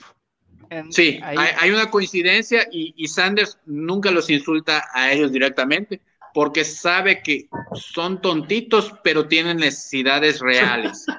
[0.89, 6.01] sí, hay, una coincidencia y, y, Sanders nunca los insulta a ellos directamente
[6.33, 11.05] porque sabe que son tontitos, pero tienen necesidades reales.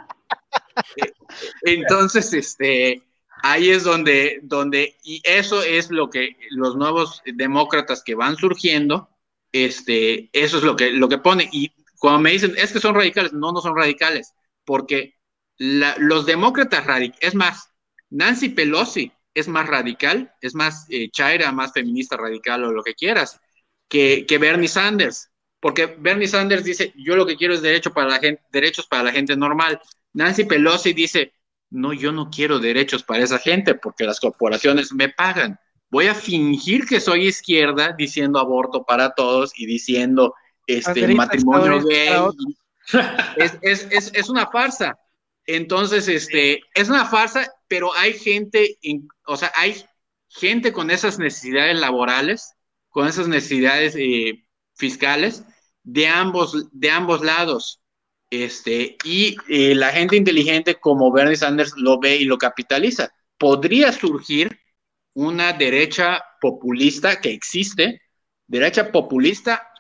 [0.97, 1.13] Eh,
[1.63, 3.03] entonces, este,
[3.43, 9.09] ahí es donde, donde, y eso es lo que los nuevos demócratas que van surgiendo,
[9.53, 11.49] este, eso es lo que, lo que pone.
[11.53, 11.73] Y
[12.05, 14.35] cuando me dicen, es que son radicales, no, no son radicales,
[14.67, 15.15] porque
[15.57, 17.71] los demócratas radicales, es más,
[18.11, 22.93] Nancy Pelosi es más radical, es más eh, chaira, más feminista radical o lo que
[22.93, 23.41] quieras,
[23.89, 25.31] que, que Bernie Sanders.
[25.61, 29.05] Porque Bernie Sanders dice, yo lo que quiero es derecho para la gente, derechos para
[29.05, 29.81] la gente normal.
[30.13, 31.33] Nancy Pelosi dice,
[31.71, 35.59] no, yo no quiero derechos para esa gente porque las corporaciones me pagan.
[35.89, 40.35] Voy a fingir que soy izquierda diciendo aborto para todos y diciendo
[40.67, 42.11] este matrimonio gay.
[43.63, 44.99] Es, una farsa.
[45.47, 48.79] Entonces, este, es una farsa, pero hay gente,
[49.27, 49.83] o sea, hay
[50.29, 52.53] gente con esas necesidades laborales,
[52.91, 54.45] con esas necesidades eh,
[54.75, 55.45] fiscales
[55.83, 57.81] de ambos, de ambos lados.
[58.31, 63.13] Este, y eh, la gente inteligente como Bernie Sanders lo ve y lo capitaliza.
[63.39, 64.59] Podría surgir
[65.13, 68.01] una derecha populista que existe,
[68.47, 69.71] derecha populista,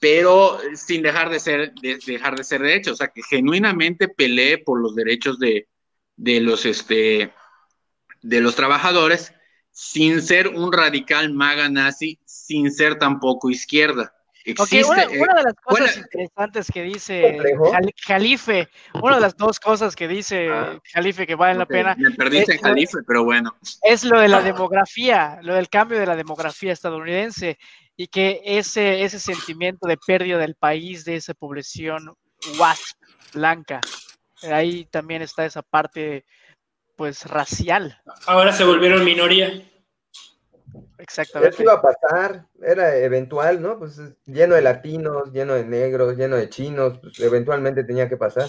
[0.00, 4.80] pero sin dejar de ser, dejar de ser derecha, o sea, que genuinamente pelee por
[4.80, 5.68] los derechos de,
[6.16, 7.32] de los, este,
[8.22, 9.34] de los trabajadores,
[9.70, 14.12] sin ser un radical maga nazi, sin ser tampoco izquierda.
[14.42, 17.38] Existe, una, de las cosas interesantes que dice
[18.06, 21.94] Jalife, una de las dos cosas que dice ah, Jalife que valen la pena.
[21.98, 23.54] Me perdiste en Jalife, pero bueno.
[23.82, 27.58] Es lo de la demografía, lo del cambio de la demografía estadounidense
[28.00, 32.16] y que ese, ese sentimiento de pérdida del país, de esa población
[32.58, 32.96] WASP
[33.34, 33.82] blanca,
[34.50, 36.24] ahí también está esa parte
[36.96, 38.00] pues racial.
[38.24, 39.52] Ahora se volvieron minoría.
[40.96, 41.52] Exactamente.
[41.54, 43.78] Eso iba a pasar, era eventual, ¿no?
[43.78, 48.48] Pues lleno de latinos, lleno de negros, lleno de chinos, pues eventualmente tenía que pasar.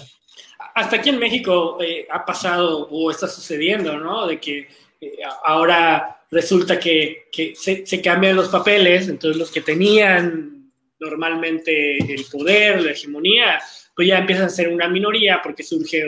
[0.74, 4.26] Hasta aquí en México eh, ha pasado o está sucediendo, ¿no?
[4.26, 4.66] De que
[4.98, 12.82] eh, ahora resulta que, se, cambian los papeles, entonces los que tenían normalmente el poder,
[12.82, 13.60] la hegemonía,
[13.94, 16.04] pues ya empiezan a ser una minoría porque surge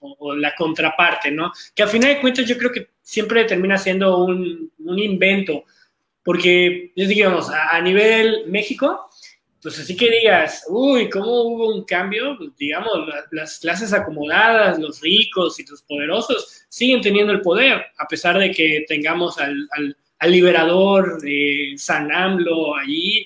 [0.00, 1.52] o, la contraparte, ¿no?
[1.74, 5.64] Que al final de cuentas yo creo que siempre termina siendo un, un invento,
[6.22, 9.08] porque, digamos, a, a, nivel México,
[9.64, 12.36] pues así que digas, uy, ¿cómo hubo un cambio?
[12.36, 12.92] Pues, digamos,
[13.30, 18.50] las clases acomodadas, los ricos y los poderosos siguen teniendo el poder, a pesar de
[18.50, 23.24] que tengamos al, al, al liberador de San AMLO allí,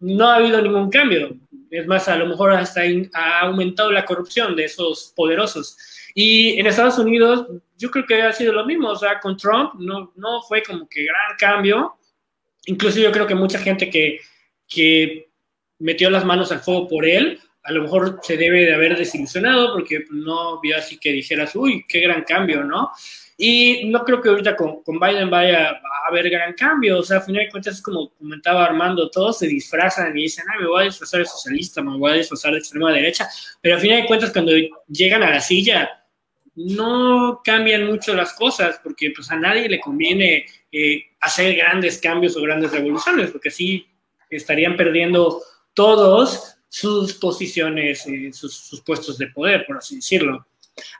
[0.00, 1.36] no ha habido ningún cambio.
[1.70, 2.80] Es más, a lo mejor hasta
[3.12, 5.76] ha aumentado la corrupción de esos poderosos.
[6.14, 9.74] Y en Estados Unidos, yo creo que ha sido lo mismo, o sea, con Trump
[9.74, 11.98] no, no fue como que gran cambio.
[12.64, 14.20] Incluso yo creo que mucha gente que,
[14.66, 15.28] que
[15.78, 19.72] metió las manos al fuego por él, a lo mejor se debe de haber desilusionado
[19.72, 22.90] porque no vio así que dijeras, uy, qué gran cambio, ¿no?
[23.36, 27.00] Y no creo que ahorita con, con, Biden vaya a haber gran cambio.
[27.00, 30.60] O sea, a final de cuentas, como comentaba Armando, todos se disfrazan y dicen, ah,
[30.60, 33.28] me voy a disfrazar de socialista, me voy a disfrazar de extrema derecha.
[33.60, 34.52] Pero a final de cuentas, cuando
[34.86, 36.04] llegan a la silla,
[36.54, 42.36] no cambian mucho las cosas porque pues a nadie le conviene eh, hacer grandes cambios
[42.36, 43.88] o grandes revoluciones, porque así
[44.30, 45.42] estarían perdiendo
[45.74, 50.46] todos sus posiciones, eh, sus, sus, puestos de poder, por así decirlo.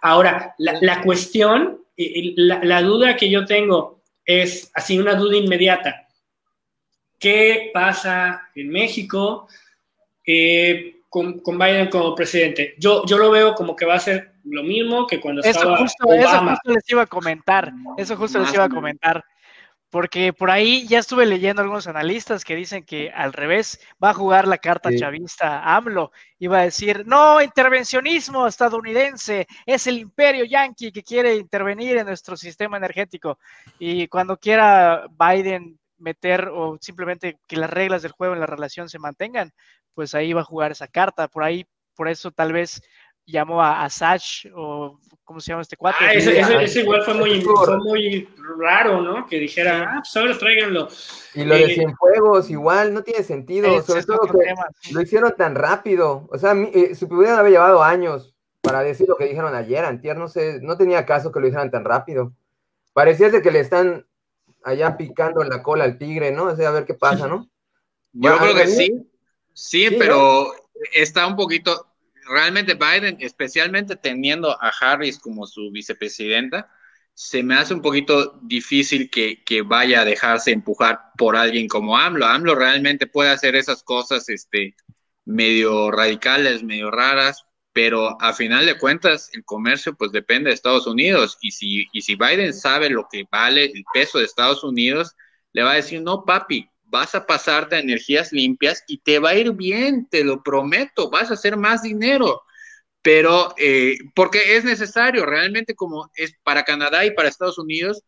[0.03, 6.07] Ahora, la, la cuestión, la, la, duda que yo tengo es así una duda inmediata.
[7.18, 9.49] ¿Qué pasa en México?
[10.27, 12.75] Eh, con, con, Biden como presidente.
[12.79, 15.77] Yo, yo lo veo como que va a ser lo mismo que cuando eso estaba
[15.79, 19.25] justo, Eso justo les iba a comentar, eso justo les iba a comentar
[19.95, 24.14] porque por ahí ya estuve leyendo algunos analistas que dicen que al revés va a
[24.14, 30.90] jugar la carta chavista AMLO, iba a decir, no, intervencionismo estadounidense, es el imperio yanqui
[30.90, 33.38] que quiere intervenir en nuestro sistema energético.
[33.78, 38.88] Y cuando quiera Biden meter o simplemente que las reglas del juego en la relación
[38.88, 39.53] se mantengan,
[39.95, 41.28] pues ahí va a jugar esa carta.
[41.28, 42.82] Por ahí, por eso tal vez
[43.27, 43.89] llamó a, a
[44.55, 45.99] o ¿cómo se llama este cuate?
[46.01, 49.27] Ah, ese, igual fue muy, muy, raro, ¿no?
[49.27, 50.89] Que dijera, ah, pues ahora tráiganlo.
[51.35, 55.55] Y lo de eh, Cienfuegos igual, no tiene sentido, sobre todo que lo hicieron tan
[55.55, 59.85] rápido, o sea, eh, se pudieran haber llevado años para decir lo que dijeron ayer,
[59.85, 62.33] antier, no sé, no tenía caso que lo hicieran tan rápido.
[62.93, 64.07] Parecía de que le están
[64.62, 66.45] allá picando en la cola al tigre, ¿no?
[66.45, 67.49] O sea, a ver qué pasa, ¿no?
[68.12, 69.07] Yo creo que sí,
[69.53, 70.53] sí, pero
[70.93, 71.93] está un poquito,
[72.29, 76.70] realmente Biden, especialmente teniendo a Harris como su vicepresidenta,
[77.14, 82.27] se me hace un poquito difícil que, vaya a dejarse empujar por alguien como AMLO.
[82.27, 84.75] AMLO realmente puede hacer esas cosas este,
[85.25, 90.87] medio radicales, medio raras, pero a final de cuentas el comercio pues depende de Estados
[90.87, 95.14] Unidos y si, y si Biden sabe lo que vale el peso de Estados Unidos,
[95.53, 99.30] le va a decir, no, papi, vas a pasarte a energías limpias y te va
[99.30, 102.43] a ir bien, te lo prometo, vas a hacer más dinero.
[103.03, 108.03] Pero, eh, porque es necesario, realmente como es para Canadá y para Estados Unidos,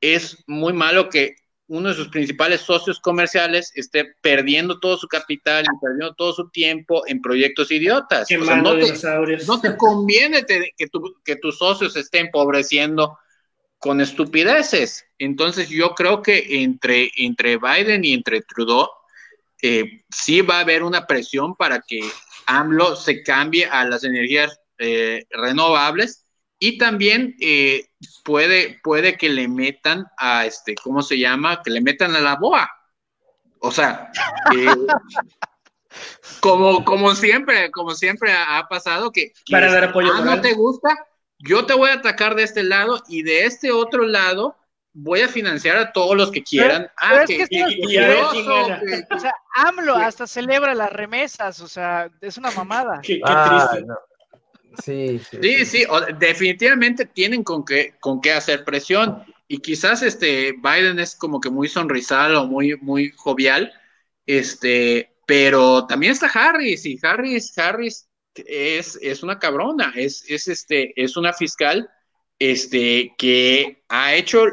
[0.00, 1.36] es muy malo que
[1.68, 6.48] uno de sus principales socios comerciales esté perdiendo todo su capital y perdiendo todo su
[6.50, 8.28] tiempo en proyectos idiotas.
[9.46, 10.70] no, te, conviene que,
[11.24, 13.18] que tus socios estén empobreciendo
[13.78, 15.04] con estupideces.
[15.18, 18.88] Entonces yo creo que entre, entre Biden y entre Trudeau
[19.62, 22.00] eh, sí va a haber una presión para que
[22.46, 26.26] AMLO se cambie a las energías eh, renovables
[26.58, 27.86] y también eh,
[28.24, 31.62] puede, puede que le metan a este, ¿cómo se llama?
[31.62, 32.68] Que le metan a la BOA.
[33.60, 34.10] O sea,
[36.40, 40.12] como, como siempre, como siempre ha, pasado que, para dar apoyo.
[40.14, 40.88] Ah, no te gusta,
[41.38, 44.56] yo te voy a atacar de este lado y de este otro lado
[44.98, 46.90] voy a financiar a todos los que quieran.
[46.96, 47.44] ah, que,
[49.10, 53.00] o sea, AMLO hasta celebra las remesas, o sea, es una mamada.
[53.02, 53.92] Qué, ah, triste.
[54.82, 55.84] Sí, sí, sí,
[56.18, 59.22] definitivamente tienen con qué, con qué hacer presión.
[59.48, 63.72] Y quizás este Biden es como que muy sonrisal o muy, muy jovial,
[64.26, 68.05] este, pero también está Harris, y Harris, Harris
[68.46, 71.88] es, es una cabrona, es, es, este, es una fiscal
[72.38, 74.44] este, que ha hecho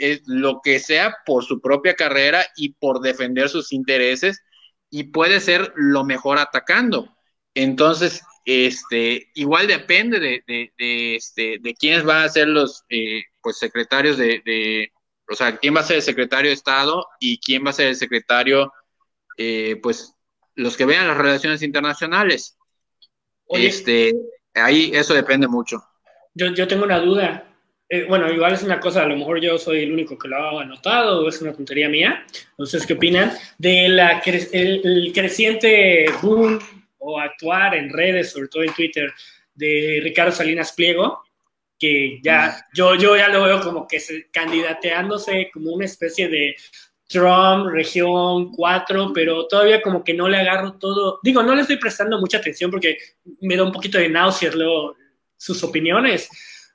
[0.00, 4.42] eh, lo que sea por su propia carrera y por defender sus intereses
[4.90, 7.16] y puede ser lo mejor atacando.
[7.54, 13.58] Entonces, este, igual depende de, de, este, de quiénes van a ser los eh, pues,
[13.58, 14.92] secretarios de,
[15.28, 17.88] o sea, quién va a ser el secretario de Estado y quién va a ser
[17.88, 18.72] el secretario,
[19.38, 20.14] eh, pues,
[20.54, 22.58] los que vean las relaciones internacionales
[23.50, 24.12] este,
[24.54, 25.82] ahí eso depende mucho.
[26.34, 27.46] Yo, yo tengo una duda.
[27.88, 30.36] Eh, bueno, igual es una cosa, a lo mejor yo soy el único que lo
[30.36, 32.24] ha anotado es una tontería mía.
[32.56, 33.32] ¿Ustedes qué opinan?
[33.58, 36.60] De la el, creciente boom
[36.98, 39.12] o actuar en redes, sobre todo en Twitter,
[39.54, 41.22] de Ricardo Salinas Pliego,
[41.78, 46.54] que ya, yo, yo ya lo veo como que se, candidateándose como una especie de
[47.10, 51.18] Trump, región 4, pero todavía como que no le agarro todo.
[51.24, 52.98] Digo, no le estoy prestando mucha atención porque
[53.40, 54.94] me da un poquito de náuseas luego
[55.36, 56.28] sus opiniones,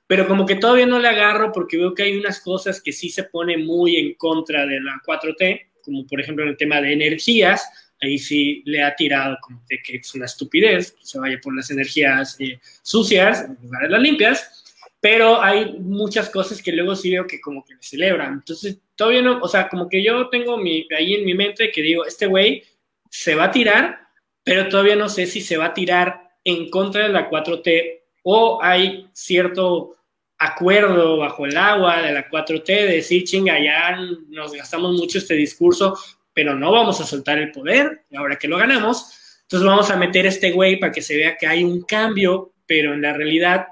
[0.06, 3.08] pero como que todavía no le agarro porque veo que hay unas cosas que sí
[3.08, 6.92] se pone muy en contra de la 4T, como por ejemplo en el tema de
[6.92, 7.66] energías,
[8.02, 11.56] ahí sí le ha tirado como de que es una estupidez, que se vaya por
[11.56, 14.55] las energías eh, sucias en lugar de las limpias
[15.00, 18.34] pero hay muchas cosas que luego sí veo que como que celebran.
[18.34, 21.82] Entonces, todavía no, o sea, como que yo tengo mi, ahí en mi mente que
[21.82, 22.64] digo, este güey
[23.10, 24.00] se va a tirar,
[24.42, 28.58] pero todavía no sé si se va a tirar en contra de la 4T o
[28.62, 29.96] hay cierto
[30.38, 33.96] acuerdo bajo el agua de la 4T de decir, chinga, ya
[34.28, 35.98] nos gastamos mucho este discurso,
[36.32, 40.26] pero no vamos a soltar el poder, ahora que lo ganamos, entonces vamos a meter
[40.26, 43.68] este güey para que se vea que hay un cambio, pero en la realidad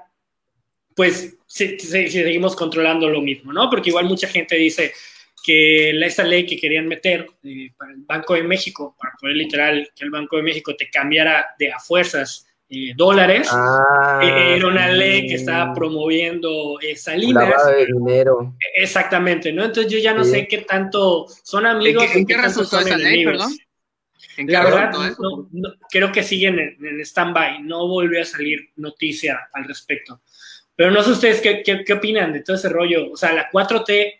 [0.95, 3.69] pues seguimos controlando lo mismo, ¿no?
[3.69, 4.93] Porque igual mucha gente dice
[5.45, 9.87] que esta ley que querían meter eh, para el Banco de México, para poder literal
[9.95, 14.67] que el Banco de México te cambiara de a fuerzas eh, dólares, ah, eh, era
[14.67, 17.67] una ley que estaba promoviendo Salinas.
[17.67, 18.55] de dinero.
[18.75, 19.65] Exactamente, ¿no?
[19.65, 22.03] Entonces yo ya no sé qué tanto son amigos.
[22.15, 23.55] ¿En qué, qué, esa ley, perdón?
[24.37, 24.91] La verdad,
[25.89, 30.21] creo que siguen en, en stand-by, no volvió a salir noticia al respecto.
[30.75, 33.11] Pero no sé ustedes qué, qué, opinan de todo ese rollo.
[33.11, 34.13] O sea, la 4T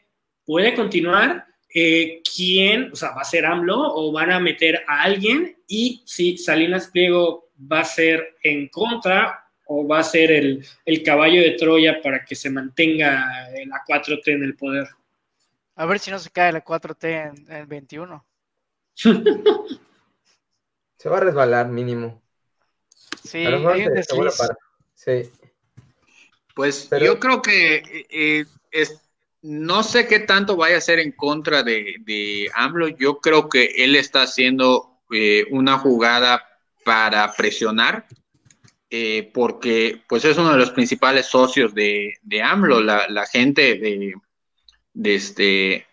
[0.46, 1.46] puede continuar.
[1.74, 5.58] Eh, ¿Quién, o sea, va a ser AMLO o van a meter a alguien?
[5.68, 11.04] Y si Salinas Pliego va a ser en contra o va a ser el, el
[11.04, 14.88] caballo de Troya para que se mantenga la 4T en el poder.
[15.76, 18.26] A ver si no se cae la 4T en, el 21.
[20.98, 22.22] se va a resbalar mínimo.
[23.24, 24.04] Sí, hay un
[24.94, 25.30] Sí.
[26.56, 29.02] Pues yo creo que eh, eh, es,
[29.42, 32.88] no sé qué tanto vaya a ser en contra de, AMLO.
[32.88, 36.44] Yo creo que él está haciendo eh, una jugada
[36.86, 38.08] para presionar,
[39.34, 42.80] porque pues es uno de los principales socios de, AMLO.
[42.80, 44.14] La, gente de,
[44.94, 45.86] de, este,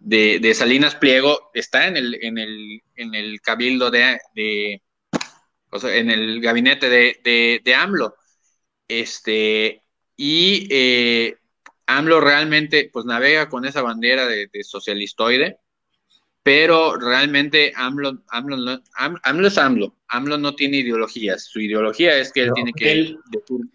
[0.00, 4.80] de, Salinas Pliego está en el, en el, en el cabildo de,
[5.70, 8.16] o sea, en el gabinete de, de AMLO.
[8.88, 9.82] Este,
[10.16, 11.36] y eh,
[11.86, 15.58] AMLO realmente pues navega con esa bandera de, socialistoide,
[16.42, 22.42] pero realmente AMLO, AMLO, AMLO, es AMLO, AMLO no tiene ideologías, su ideología es que
[22.42, 23.16] él tiene que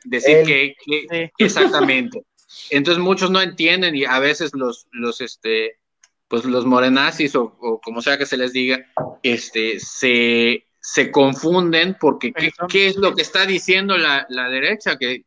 [0.05, 2.23] decir, que, exactamente.
[2.69, 5.79] Entonces muchos no entienden y a veces los, los, este,
[6.27, 8.85] pues los morenazis o, o como sea que se les diga,
[9.23, 12.33] este, se, se confunden porque
[12.67, 14.97] ¿qué, es lo que está diciendo la, derecha?
[14.97, 15.23] Que,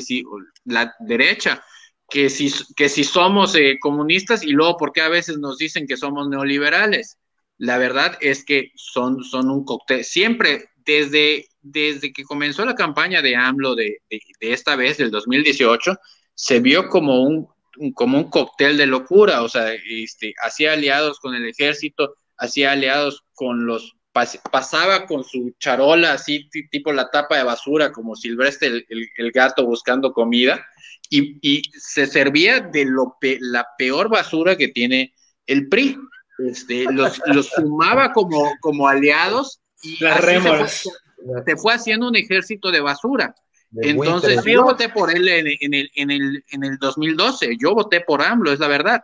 [0.00, 0.24] si
[0.64, 1.64] la derecha,
[2.08, 5.96] que si, que si somos eh, comunistas y luego porque a veces nos dicen que
[5.96, 7.18] somos neoliberales.
[7.58, 10.04] La verdad es que son, son un cóctel.
[10.04, 13.98] Siempre, desde, desde que comenzó la campaña de AMLO de,
[14.40, 15.96] esta vez, del 2018,
[16.34, 17.48] se vio como un,
[17.94, 23.24] como un cóctel de locura, o sea, este, hacía aliados con el ejército, hacía aliados
[23.34, 29.32] con los pasaba con su charola así, tipo la tapa de basura, como Silvestre el,
[29.32, 30.64] gato buscando comida,
[31.08, 35.14] y, se servía de lo la peor basura que tiene
[35.46, 35.96] el PRI.
[36.38, 37.20] Este, los,
[37.54, 43.34] sumaba como, como aliados y se fue, haciendo un ejército de basura.
[43.80, 48.00] Entonces, yo voté por él en, en, el, en, el, en el 2012, yo voté
[48.00, 49.02] por AMLO, es la verdad,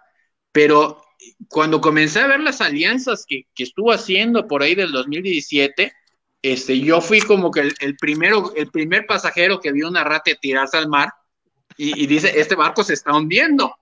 [0.53, 1.01] pero
[1.49, 5.93] cuando comencé a ver las alianzas que, estuvo haciendo por ahí del 2017,
[6.43, 10.77] este, yo fui como que el, primero, el primer pasajero que vio una rata tirarse
[10.77, 11.12] al mar
[11.77, 13.75] y, dice, este barco se está hundiendo.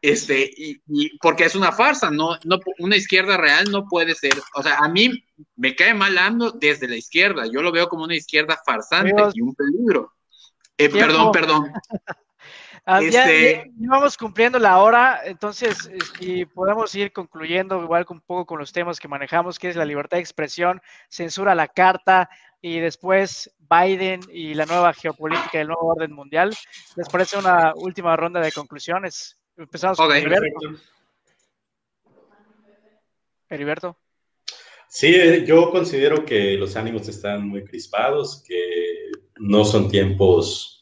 [0.00, 4.62] Este, y, porque es una farsa, no, no, una izquierda real no puede ser, o
[4.62, 5.24] sea, a mí
[5.56, 9.40] me cae mal ando desde la izquierda, yo lo veo como una izquierda farsante y
[9.40, 10.12] un peligro.
[10.76, 11.72] Eh, perdón, perdón.
[12.86, 18.44] Ah, ya, este vamos cumpliendo la hora, entonces si podemos ir concluyendo igual un poco
[18.44, 22.28] con los temas que manejamos, que es la libertad de expresión, censura a la carta
[22.60, 26.54] y después Biden y la nueva geopolítica del nuevo orden mundial.
[26.96, 29.38] ¿Les parece una última ronda de conclusiones?
[29.56, 30.58] Empezamos con Heriberto.
[33.48, 33.98] Heriberto.
[34.88, 40.73] Sí, yo considero que los ánimos están muy crispados, que no son tiempos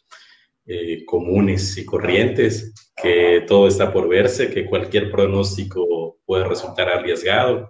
[0.74, 7.68] eh, comunes y corrientes, que todo está por verse, que cualquier pronóstico puede resultar arriesgado.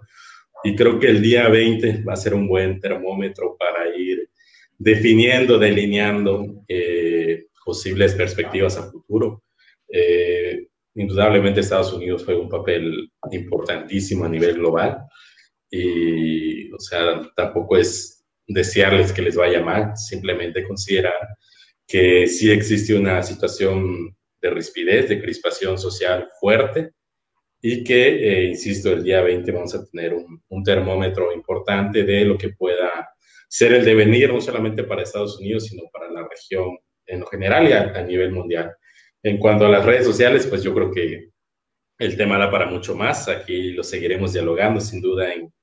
[0.63, 4.29] Y creo que el día 20 va a ser un buen termómetro para ir
[4.77, 9.43] definiendo, delineando eh, posibles perspectivas a futuro.
[9.89, 14.99] Eh, indudablemente Estados Unidos fue un papel importantísimo a nivel global
[15.69, 21.19] y, o sea, tampoco es desearles que les vaya mal, simplemente considerar
[21.87, 26.91] que sí existe una situación de rispidez, de crispación social fuerte
[27.61, 32.37] y que, eh, insisto, el día 20 vamos a tener un, termómetro importante de lo
[32.37, 33.09] que pueda
[33.47, 37.69] ser el devenir, no solamente para Estados Unidos, sino para la región en lo general
[37.69, 38.75] y a, nivel mundial.
[39.23, 41.29] En cuanto a las redes sociales, pues yo creo que
[41.99, 43.29] el tema da para mucho más.
[43.29, 45.53] Aquí lo seguiremos dialogando sin duda en,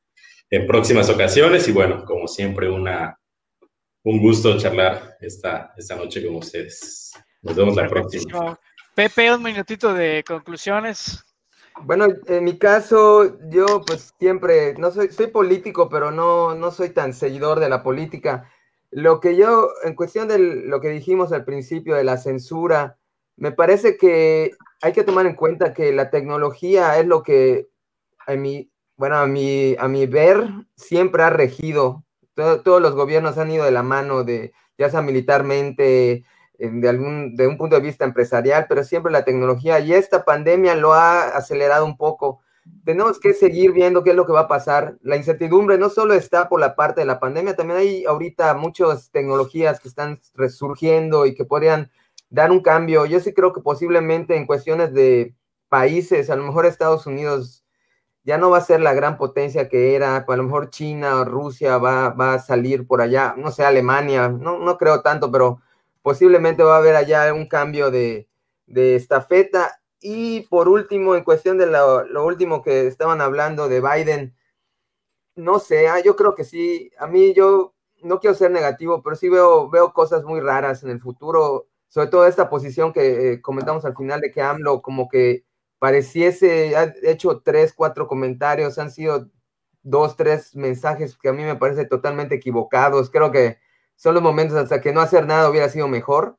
[0.51, 3.19] en próximas ocasiones y bueno, como siempre, una,
[4.05, 7.13] un gusto charlar esta, esta noche con ustedes.
[7.43, 8.59] Nos vemos la próxima.
[8.95, 11.25] Pepe, un minutito de conclusiones.
[11.83, 16.91] Bueno, en mi caso, yo pues siempre, no soy, soy político, pero no, no soy
[16.91, 18.51] tan seguidor de la política.
[18.91, 22.99] Lo que yo, en cuestión de lo que dijimos al principio de la censura,
[23.37, 24.51] me parece que
[24.83, 27.69] hay que tomar en cuenta que la tecnología es lo que,
[28.27, 30.47] a mi, bueno, a mi, a mi ver,
[30.77, 32.05] siempre ha regido
[32.35, 36.25] todos los gobiernos han ido de la mano de, ya sea militarmente,
[36.61, 40.75] de, algún, de un punto de vista empresarial, pero siempre la tecnología y esta pandemia
[40.75, 42.41] lo ha acelerado un poco.
[42.85, 44.99] tenemos que seguir viendo qué es lo que va a pasar.
[45.03, 49.11] La incertidumbre no solo está por la parte de la pandemia, también hay ahorita muchas
[49.11, 51.91] tecnologías que están resurgiendo y que podrían
[52.31, 53.07] dar un cambio.
[53.07, 55.35] Yo sí creo que posiblemente en cuestiones de
[55.69, 57.65] países, a lo mejor Estados Unidos
[58.25, 61.25] ya no va a ser la gran potencia que era, a lo mejor China o
[61.25, 65.61] Rusia va, va a salir por allá, no sé, Alemania, no, no creo tanto, pero
[66.03, 68.29] posiblemente va a haber allá un cambio de,
[68.67, 69.81] de estafeta.
[70.01, 74.35] Y por último, en cuestión de lo, lo, último que estaban hablando de Biden,
[75.35, 79.17] no sé, ah, yo creo que sí, a mí yo no quiero ser negativo, pero
[79.17, 83.43] sí veo, veo cosas muy raras en el futuro, sobre todo esta posición que eh,
[83.43, 85.45] comentamos al final de que AMLO como que
[85.81, 89.29] pareciese, ha hecho tres, cuatro comentarios, han sido
[89.83, 93.59] dos, tres mensajes que a mí me parece totalmente equivocados, creo que
[93.97, 96.37] son los momentos hasta que no hacer nada hubiera sido mejor.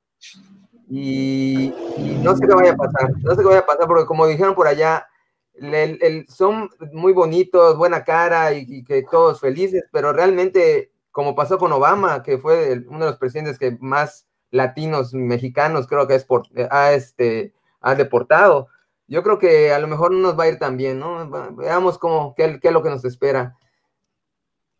[0.87, 4.05] Y, y, no sé qué vaya a pasar, no sé qué vaya a pasar, porque
[4.05, 5.07] como dijeron por allá,
[5.53, 11.33] el, el, son muy bonitos, buena cara y, y, que todos felices, pero realmente, como
[11.33, 16.07] pasó con Obama, que fue el, uno de los presidentes que más latinos, mexicanos, creo
[16.07, 18.67] que es por, ha, este, ha deportado,
[19.11, 21.29] yo creo que a lo mejor no nos va a ir tan bien, ¿no?
[21.57, 23.57] Veamos cómo, qué, qué es lo que nos espera.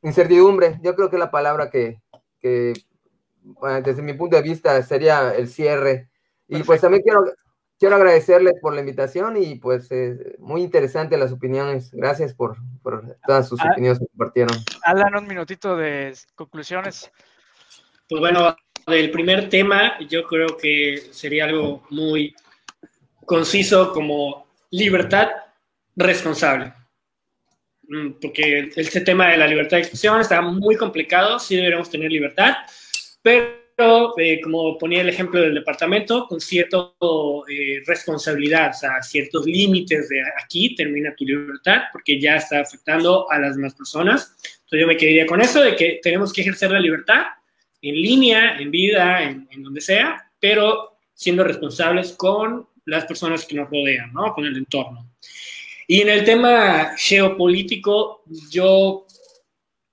[0.04, 2.00] Incertidumbre, yo creo que es la palabra que,
[2.40, 2.72] que
[3.42, 6.08] bueno, desde mi punto de vista sería el cierre.
[6.48, 6.66] Y Perfecto.
[6.66, 7.26] pues también quiero,
[7.78, 11.92] quiero agradecerles por la invitación y pues eh, muy interesante las opiniones.
[11.92, 14.58] Gracias por, por todas sus ah, opiniones que compartieron.
[14.84, 17.12] Alan, un minutito de conclusiones.
[18.08, 18.56] Pues bueno,
[18.88, 22.34] del primer tema yo creo que sería algo muy
[23.26, 25.30] conciso como libertad
[25.96, 26.74] responsable.
[27.92, 32.10] Mm, porque este tema de la libertad de expresión está muy complicado, sí deberíamos tener
[32.10, 32.56] libertad,
[33.22, 36.78] pero eh, como ponía el ejemplo del departamento, con cierta
[37.50, 43.30] eh, responsabilidad, o sea, ciertos límites de aquí termina tu libertad, porque ya está afectando
[43.30, 44.38] a las demás personas.
[44.42, 47.24] Entonces yo me quedaría con eso de que tenemos que ejercer la libertad
[47.82, 53.56] en línea, en vida, en, en donde sea, pero siendo responsables con las personas que
[53.56, 54.34] nos rodean, ¿no?
[54.34, 55.12] Con el entorno.
[55.88, 59.06] Y en el tema geopolítico, yo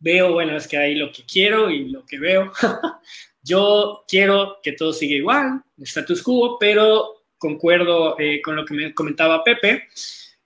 [0.00, 2.52] veo, bueno, es que hay lo que quiero y lo que veo.
[3.42, 8.94] yo quiero que todo siga igual, status quo, pero concuerdo eh, con lo que me
[8.94, 9.88] comentaba Pepe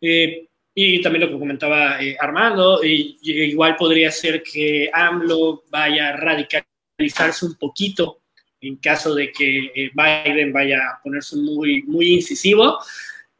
[0.01, 2.83] eh, y también lo que comentaba eh, Armando.
[2.83, 8.22] Igual podría ser que AMLO vaya a radicalizarse un poquito
[8.63, 12.79] en caso de que eh, Biden vaya a ponerse muy, muy incisivo.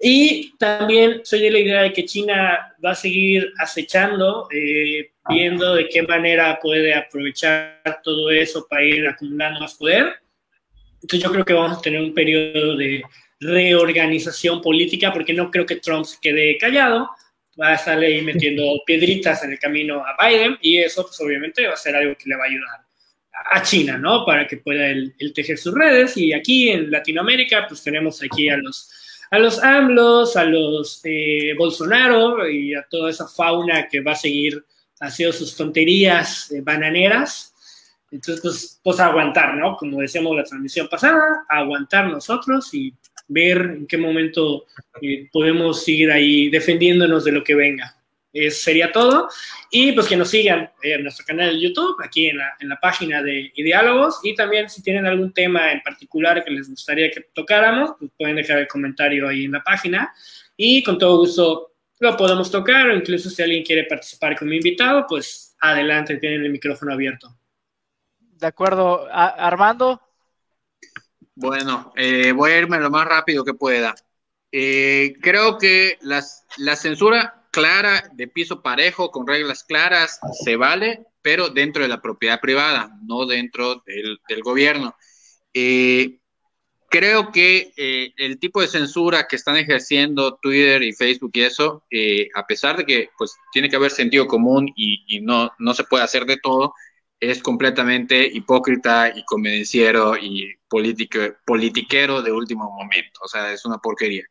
[0.01, 5.77] Y también soy de la idea de que China va a seguir acechando, eh, viendo
[5.77, 10.15] de qué manera puede aprovechar todo eso para ir acumulando más poder.
[11.01, 13.03] Entonces yo creo que vamos a tener un periodo de
[13.39, 17.09] reorganización política, porque no creo que Trump se quede callado,
[17.61, 21.75] va a ahí metiendo piedritas en el camino a Biden y eso pues obviamente va
[21.75, 22.92] a ser algo que le va a ayudar
[23.51, 24.25] a China, ¿no?
[24.25, 28.57] Para que pueda él, tejer sus redes y aquí en Latinoamérica pues tenemos aquí a
[28.57, 28.91] los
[29.31, 34.17] a los AMLOS, a los eh, Bolsonaro y a toda esa fauna que va a
[34.17, 34.63] seguir
[35.01, 37.55] haciendo sus tonterías eh, bananeras.
[38.11, 39.75] Entonces, pues, pues, aguantar, ¿no?
[39.79, 42.93] Como decíamos la transmisión pasada, aguantar nosotros y
[43.27, 44.67] ver en qué momento
[45.01, 47.97] eh, podemos seguir ahí defendiéndonos de lo que venga.
[48.33, 49.29] Eso sería todo.
[49.71, 52.81] Y pues que nos sigan en nuestro canal de YouTube, aquí en la, en la
[52.81, 54.21] página de Diálogos.
[54.23, 58.37] Y también si tienen algún tema en particular que les gustaría que tocáramos, pues pueden
[58.37, 60.13] dejar el comentario ahí en la página.
[60.57, 62.89] Y con todo gusto lo podemos tocar.
[62.89, 67.37] O incluso si alguien quiere participar como invitado, pues adelante, tienen el micrófono abierto.
[68.19, 69.07] De acuerdo.
[69.11, 70.01] Armando.
[71.35, 73.95] Bueno, eh, voy a irme lo más rápido que pueda.
[74.51, 81.05] Eh, creo que las, la censura clara, de piso parejo, con reglas claras, se vale,
[81.23, 84.97] pero dentro de la propiedad privada, no dentro del, gobierno.
[85.55, 86.19] Eh,
[86.89, 91.85] creo que eh, el tipo de censura que están ejerciendo Twitter y Facebook y eso,
[91.91, 95.85] eh, a pesar de que pues tiene que haber sentido común y, no, no se
[95.85, 96.75] puede hacer de todo,
[97.21, 103.21] es completamente hipócrita y convenciero y político, politiquero de último momento.
[103.23, 104.25] O sea, es una porquería.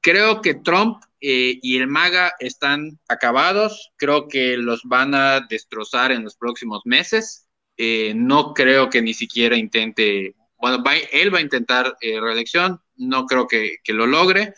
[0.00, 3.92] Creo que Trump eh, y el MAGA están acabados.
[3.96, 7.46] Creo que los van a destrozar en los próximos meses.
[7.76, 12.80] Eh, no creo que ni siquiera intente, bueno, va, él va a intentar eh, reelección.
[12.96, 14.54] No creo que, que lo logre.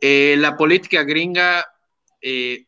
[0.00, 1.64] La política gringa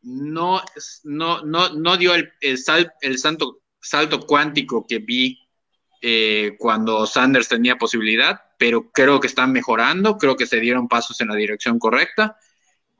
[0.02, 0.62] no,
[1.04, 5.38] no, no, no, dio el, el, sal, el santo, salto cuántico que vi
[6.58, 11.28] cuando Sanders tenía posibilidad pero creo que están mejorando, creo que se dieron pasos en
[11.28, 12.36] la dirección correcta.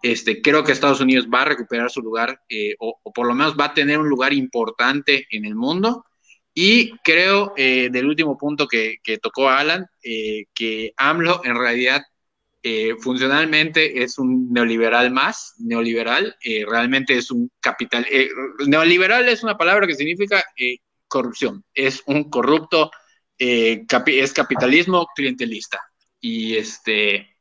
[0.01, 3.57] Este, creo que Estados Unidos va a recuperar su lugar, eh, o, por lo menos
[3.59, 6.05] va a tener un lugar importante en el mundo.
[6.55, 12.03] Y creo, eh, del último punto que, tocó Alan, eh, que AMLO en realidad
[13.01, 16.37] funcionalmente es un neoliberal más, neoliberal,
[16.67, 18.07] realmente es un capital.
[18.67, 20.45] neoliberal es una palabra que significa
[21.07, 22.91] corrupción, es un corrupto,
[23.39, 25.81] es capitalismo clientelista.
[26.21, 27.39] Y este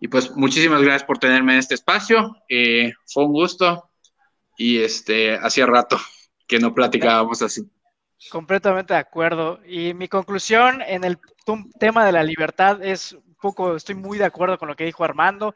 [0.00, 2.36] y pues muchísimas gracias por tenerme en este espacio.
[2.48, 3.90] Eh, fue un gusto
[4.56, 5.98] y este hacía rato
[6.46, 7.62] que no platicábamos así.
[8.30, 9.60] Completamente de acuerdo.
[9.66, 11.18] Y mi conclusión en el
[11.78, 15.04] tema de la libertad es un poco, estoy muy de acuerdo con lo que dijo
[15.04, 15.54] Armando,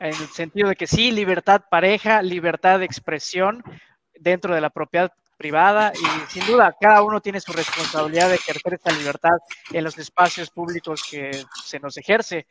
[0.00, 3.62] en el sentido de que sí, libertad pareja, libertad de expresión
[4.14, 8.74] dentro de la propiedad privada y sin duda cada uno tiene su responsabilidad de ejercer
[8.74, 9.38] esta libertad
[9.70, 11.30] en los espacios públicos que
[11.64, 12.46] se nos ejerce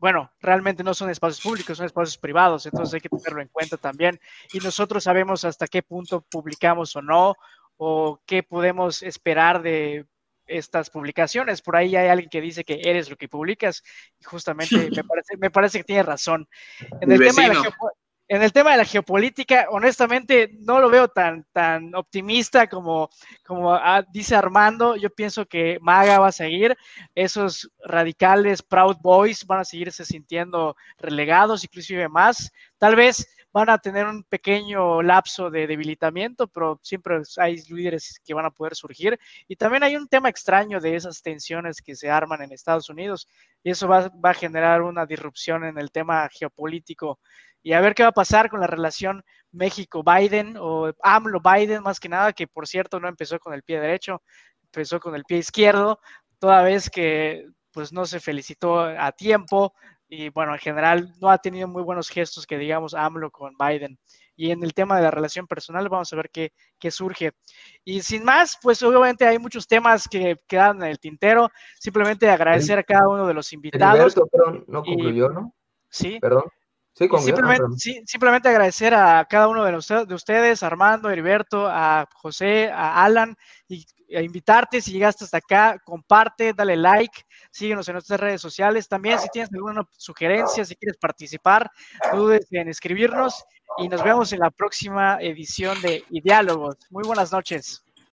[0.00, 3.76] bueno, realmente no son espacios públicos, son espacios privados, entonces hay que tenerlo en cuenta
[3.76, 4.20] también.
[4.52, 7.34] Y nosotros sabemos hasta qué punto publicamos o no,
[7.76, 10.06] o qué podemos esperar de
[10.46, 11.62] estas publicaciones.
[11.62, 13.82] Por ahí hay alguien que dice que eres lo que publicas,
[14.20, 16.48] y justamente me parece, me parece que tiene razón.
[17.00, 17.72] En el, tema de la
[18.28, 23.08] en el tema de la geopolítica, honestamente, no lo veo tan, tan optimista como,
[23.44, 24.96] como ah, dice Armando.
[24.96, 26.76] Yo pienso que Maga va a seguir.
[27.14, 32.52] Esos radicales, Proud Boys, van a seguirse sintiendo relegados, inclusive más.
[32.76, 38.34] Tal vez van a tener un pequeño lapso de debilitamiento, pero siempre hay líderes que
[38.34, 39.18] van a poder surgir.
[39.46, 43.26] Y también hay un tema extraño de esas tensiones que se arman en Estados Unidos
[43.62, 47.18] y eso va, va a generar una disrupción en el tema geopolítico
[47.62, 52.08] y a ver qué va a pasar con la relación México-Biden o AMLO-Biden más que
[52.08, 54.22] nada, que por cierto no empezó con el pie derecho,
[54.64, 56.00] empezó con el pie izquierdo,
[56.38, 59.74] toda vez que pues no se felicitó a tiempo
[60.08, 63.98] y bueno, en general no ha tenido muy buenos gestos que digamos AMLO con Biden.
[64.34, 67.32] Y en el tema de la relación personal vamos a ver qué, qué surge.
[67.84, 71.50] Y sin más, pues obviamente hay muchos temas que quedan en el tintero.
[71.78, 74.16] Simplemente agradecer a cada uno de los invitados.
[74.66, 75.54] no concluyó, ¿no?
[75.90, 76.18] Sí.
[76.20, 76.44] Perdón
[78.06, 79.72] simplemente, agradecer a cada uno de,
[80.06, 83.36] de ustedes, Armando, Heriberto, a José, a Alan,
[83.68, 88.88] y a invitarte si llegaste hasta acá, comparte, dale like, síguenos en nuestras redes sociales.
[88.88, 91.70] También si tienes alguna sugerencia, si quieres participar,
[92.12, 93.44] no dudes en escribirnos
[93.78, 96.76] y nos vemos en la próxima edición de Diálogos.
[96.90, 97.87] Muy buenas noches.